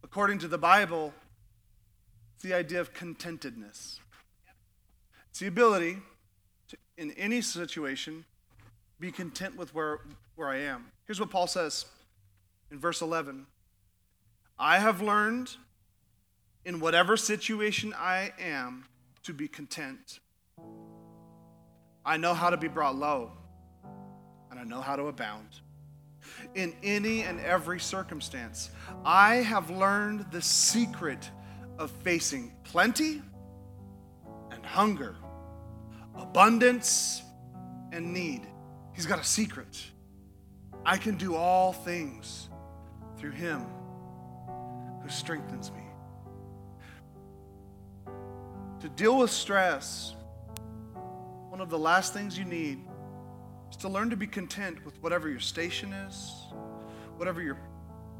[0.02, 1.12] According to the Bible,
[2.34, 3.98] it's the idea of contentedness.
[5.30, 5.98] It's the ability
[6.68, 8.24] to, in any situation,
[9.00, 10.00] be content with where,
[10.36, 10.86] where I am.
[11.06, 11.86] Here's what Paul says
[12.70, 13.46] in verse 11
[14.58, 15.56] I have learned
[16.64, 18.84] in whatever situation I am
[19.24, 20.20] to be content.
[22.06, 23.32] I know how to be brought low,
[24.54, 25.48] and I know how to abound.
[26.54, 28.70] In any and every circumstance,
[29.04, 31.28] I have learned the secret
[31.76, 33.20] of facing plenty
[34.52, 35.16] and hunger,
[36.16, 37.22] abundance
[37.90, 38.46] and need.
[38.94, 39.76] He's got a secret.
[40.86, 42.48] I can do all things
[43.18, 43.66] through him
[45.02, 45.82] who strengthens me.
[48.82, 50.14] To deal with stress,
[51.48, 52.84] one of the last things you need
[53.74, 56.32] is to learn to be content with whatever your station is,
[57.16, 57.58] whatever your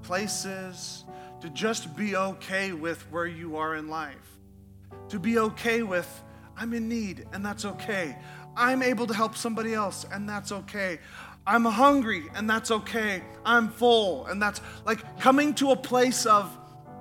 [0.02, 1.05] place is,
[1.40, 4.38] to just be okay with where you are in life.
[5.11, 6.09] To be okay with,
[6.57, 8.16] I'm in need, and that's okay.
[8.57, 10.98] I'm able to help somebody else, and that's okay.
[11.46, 13.22] I'm hungry, and that's okay.
[13.44, 16.57] I'm full, and that's like coming to a place of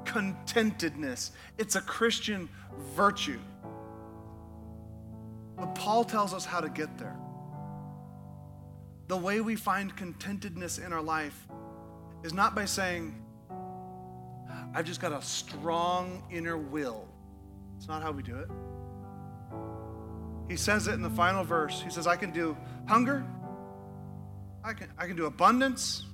[0.05, 1.31] contentedness.
[1.57, 2.49] It's a Christian
[2.95, 3.39] virtue.
[5.57, 7.17] But Paul tells us how to get there.
[9.07, 11.47] The way we find contentedness in our life
[12.23, 13.21] is not by saying,
[14.73, 17.07] I've just got a strong inner will.
[17.77, 18.49] It's not how we do it.
[20.49, 21.81] He says it in the final verse.
[21.81, 23.25] He says, I can do hunger,
[24.63, 26.05] I can, I can do abundance,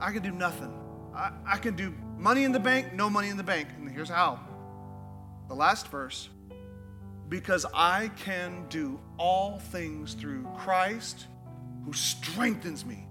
[0.00, 0.72] I can do nothing.
[1.14, 3.68] I, I can do money in the bank, no money in the bank.
[3.76, 4.40] And here's how.
[5.48, 6.28] The last verse
[7.28, 11.26] because I can do all things through Christ
[11.88, 13.06] who strengthens me.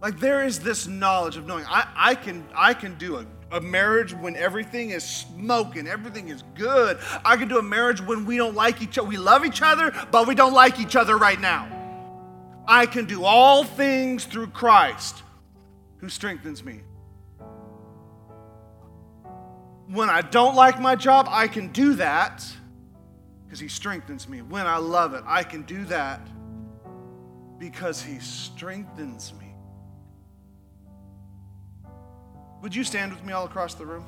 [0.00, 3.60] Like there is this knowledge of knowing I, I can I can do a a
[3.60, 6.98] marriage when everything is smoking, everything is good.
[7.24, 9.06] I can do a marriage when we don't like each other.
[9.06, 11.70] We love each other, but we don't like each other right now.
[12.66, 15.22] I can do all things through Christ
[15.98, 16.80] who strengthens me.
[19.88, 22.44] When I don't like my job, I can do that
[23.44, 24.40] because he strengthens me.
[24.40, 26.26] When I love it, I can do that
[27.58, 29.54] because he strengthens me.
[32.62, 34.04] Would you stand with me all across the room?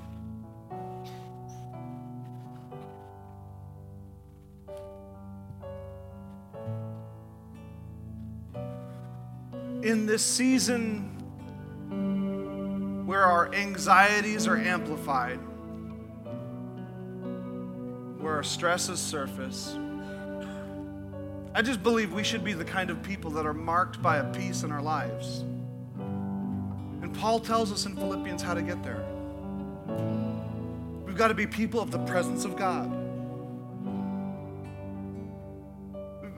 [9.82, 11.14] In this season
[13.06, 15.38] where our anxieties are amplified,
[18.20, 19.78] where our stresses surface,
[21.58, 24.24] I just believe we should be the kind of people that are marked by a
[24.32, 25.40] peace in our lives.
[25.98, 29.04] And Paul tells us in Philippians how to get there.
[31.04, 32.88] We've got to be people of the presence of God.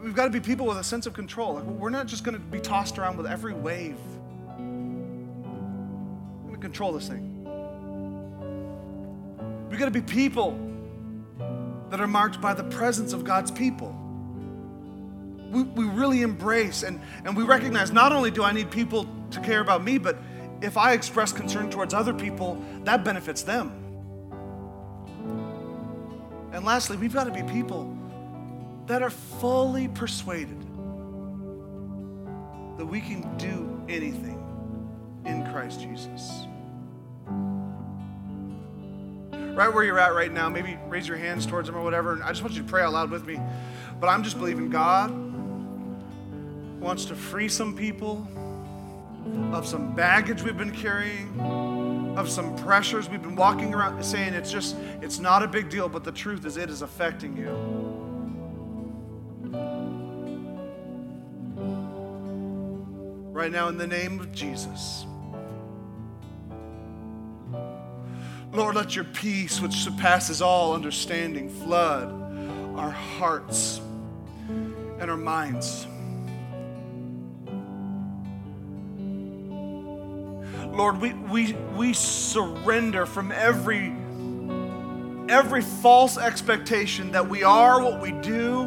[0.03, 1.61] we've got to be people with a sense of control.
[1.61, 3.99] We're not just going to be tossed around with every wave.
[4.57, 7.45] We're going to control this thing.
[9.69, 10.59] We've got to be people
[11.91, 14.00] that are marked by the presence of God's people.
[15.51, 19.41] We, we really embrace and, and we recognize not only do I need people to
[19.41, 20.17] care about me, but
[20.61, 23.73] if I express concern towards other people, that benefits them.
[26.53, 27.97] And lastly, we've got to be people
[28.87, 30.61] that are fully persuaded
[32.77, 34.39] that we can do anything
[35.25, 36.47] in Christ Jesus.
[39.33, 42.23] Right where you're at right now, maybe raise your hands towards Him or whatever, and
[42.23, 43.39] I just want you to pray out loud with me.
[44.01, 45.11] But I'm just believing God
[46.81, 48.27] wants to free some people
[49.53, 51.39] of some baggage we've been carrying,
[52.17, 55.89] of some pressures we've been walking around saying it's just, it's not a big deal,
[55.89, 57.51] but the truth is it is affecting you.
[63.31, 65.05] Right now, in the name of Jesus.
[68.53, 72.11] Lord, let your peace, which surpasses all understanding, flood
[72.77, 73.81] our hearts
[74.99, 75.87] and our minds.
[80.81, 83.95] Lord, we, we, we surrender from every,
[85.29, 88.63] every false expectation that we are what we do,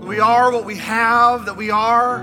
[0.00, 2.18] we are what we have, that we are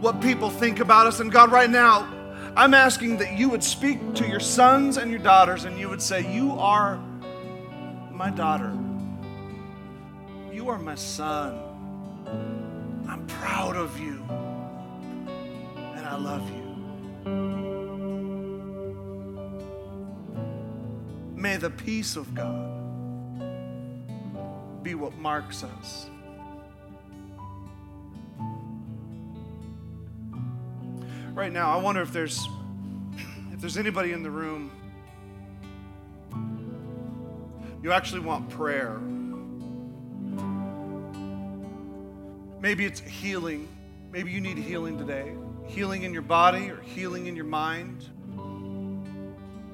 [0.00, 1.20] what people think about us.
[1.20, 2.12] And God, right now,
[2.56, 6.02] I'm asking that you would speak to your sons and your daughters and you would
[6.02, 6.98] say, You are
[8.10, 8.76] my daughter.
[10.52, 11.56] You are my son.
[13.08, 14.24] I'm proud of you.
[15.94, 16.57] And I love you.
[21.34, 22.78] May the peace of God
[24.82, 26.10] be what marks us.
[31.32, 32.46] Right now, I wonder if there's
[33.52, 34.70] if there's anybody in the room
[37.82, 38.98] you actually want prayer.
[42.60, 43.68] Maybe it's healing.
[44.10, 45.32] Maybe you need healing today.
[45.68, 48.04] Healing in your body or healing in your mind.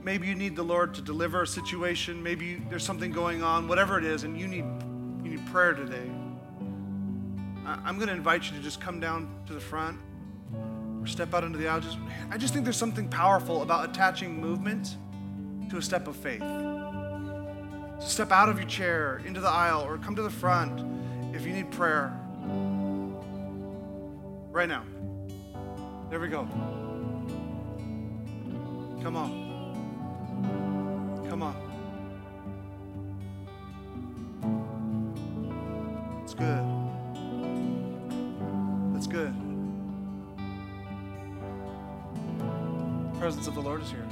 [0.02, 2.22] Maybe you need the Lord to deliver a situation.
[2.22, 4.66] Maybe you, there's something going on, whatever it is, and you need,
[5.24, 6.10] you need prayer today.
[7.64, 9.98] I, I'm going to invite you to just come down to the front
[11.00, 11.80] or step out into the aisle.
[11.80, 11.96] Just,
[12.30, 14.96] I just think there's something powerful about attaching movement
[15.70, 16.40] to a step of faith.
[16.40, 20.84] So step out of your chair into the aisle or come to the front
[21.34, 22.12] if you need prayer.
[24.52, 24.84] Right now.
[26.10, 26.46] There we go.
[29.02, 29.44] Come on.
[31.28, 31.54] Come on.
[36.22, 36.64] It's good.
[38.94, 39.34] That's good.
[43.12, 44.06] The presence of the Lord is here.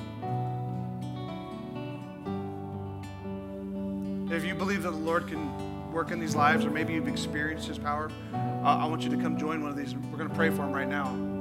[4.31, 7.69] If you believe that the Lord can work in these lives, or maybe you've experienced
[7.69, 9.95] His power, uh, I want you to come join one of these.
[9.95, 11.32] We're going to pray for Him right now.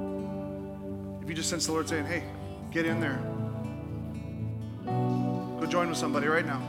[1.22, 2.24] If you just sense the Lord saying, hey,
[2.72, 3.20] get in there,
[4.84, 6.60] go join with somebody right now.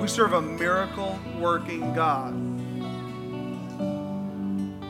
[0.00, 2.34] We serve a miracle working God.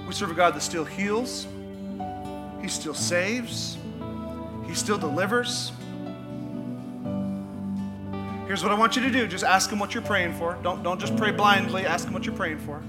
[0.06, 1.46] We serve a God that still heals,
[2.62, 3.76] He still saves,
[4.66, 5.72] He still delivers.
[8.46, 10.58] Here's what I want you to do just ask Him what you're praying for.
[10.62, 12.82] Don't, don't just pray blindly, ask Him what you're praying for.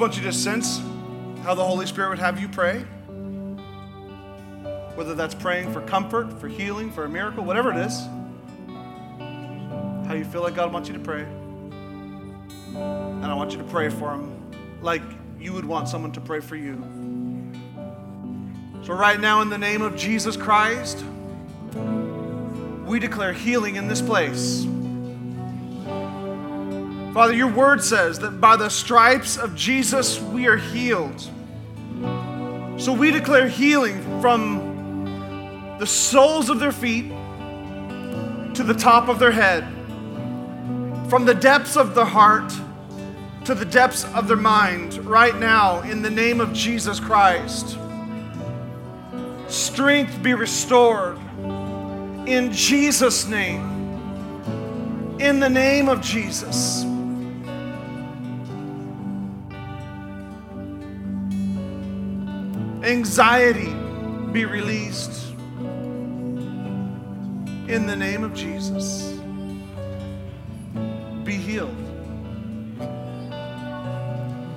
[0.00, 0.80] Want you to sense
[1.42, 2.78] how the Holy Spirit would have you pray.
[4.94, 7.98] Whether that's praying for comfort, for healing, for a miracle, whatever it is.
[10.08, 11.26] How you feel like God wants you to pray.
[12.74, 14.34] And I want you to pray for Him
[14.80, 15.02] like
[15.38, 16.82] you would want someone to pray for you.
[18.82, 21.04] So, right now, in the name of Jesus Christ,
[22.86, 24.66] we declare healing in this place.
[27.12, 31.20] Father, your word says that by the stripes of Jesus we are healed.
[32.78, 37.08] So we declare healing from the soles of their feet
[38.54, 39.64] to the top of their head,
[41.10, 42.52] from the depths of their heart
[43.44, 47.76] to the depths of their mind, right now, in the name of Jesus Christ.
[49.48, 51.18] Strength be restored
[52.26, 53.78] in Jesus' name
[55.18, 56.89] In the name of Jesus.
[62.90, 63.72] Anxiety
[64.32, 65.30] be released.
[67.68, 69.16] In the name of Jesus.
[71.22, 71.76] Be healed.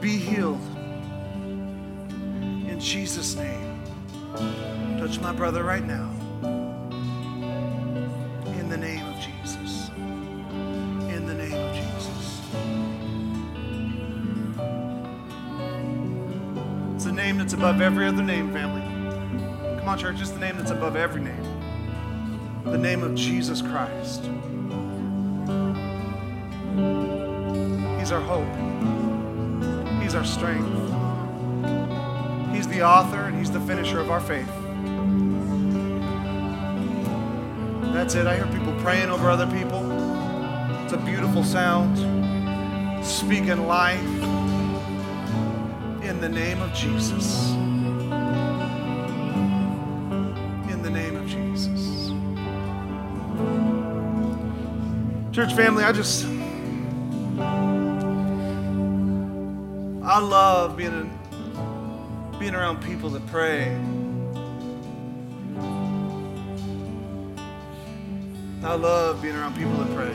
[0.01, 0.59] Be healed.
[2.67, 3.83] In Jesus' name.
[4.97, 6.09] Touch my brother right now.
[8.57, 9.02] In the name
[17.53, 18.81] that's above every other name, family.
[19.77, 22.63] Come on, church, it's the name that's above every name.
[22.63, 24.23] The name of Jesus Christ.
[27.99, 28.49] He's our hope.
[30.01, 30.67] He's our strength.
[32.55, 34.49] He's the author and He's the finisher of our faith.
[37.93, 38.25] That's it.
[38.25, 39.91] I hear people praying over other people.
[40.83, 41.99] It's a beautiful sound.
[43.05, 44.32] Speaking life
[46.23, 47.51] the name of Jesus.
[50.71, 52.13] In the name of Jesus.
[55.35, 56.25] Church family, I just.
[60.01, 61.11] I love being, in,
[62.39, 63.77] being around people that pray.
[68.63, 70.13] I love being around people that pray.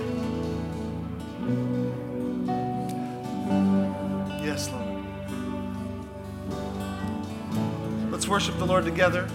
[8.29, 9.27] Worship the Lord together.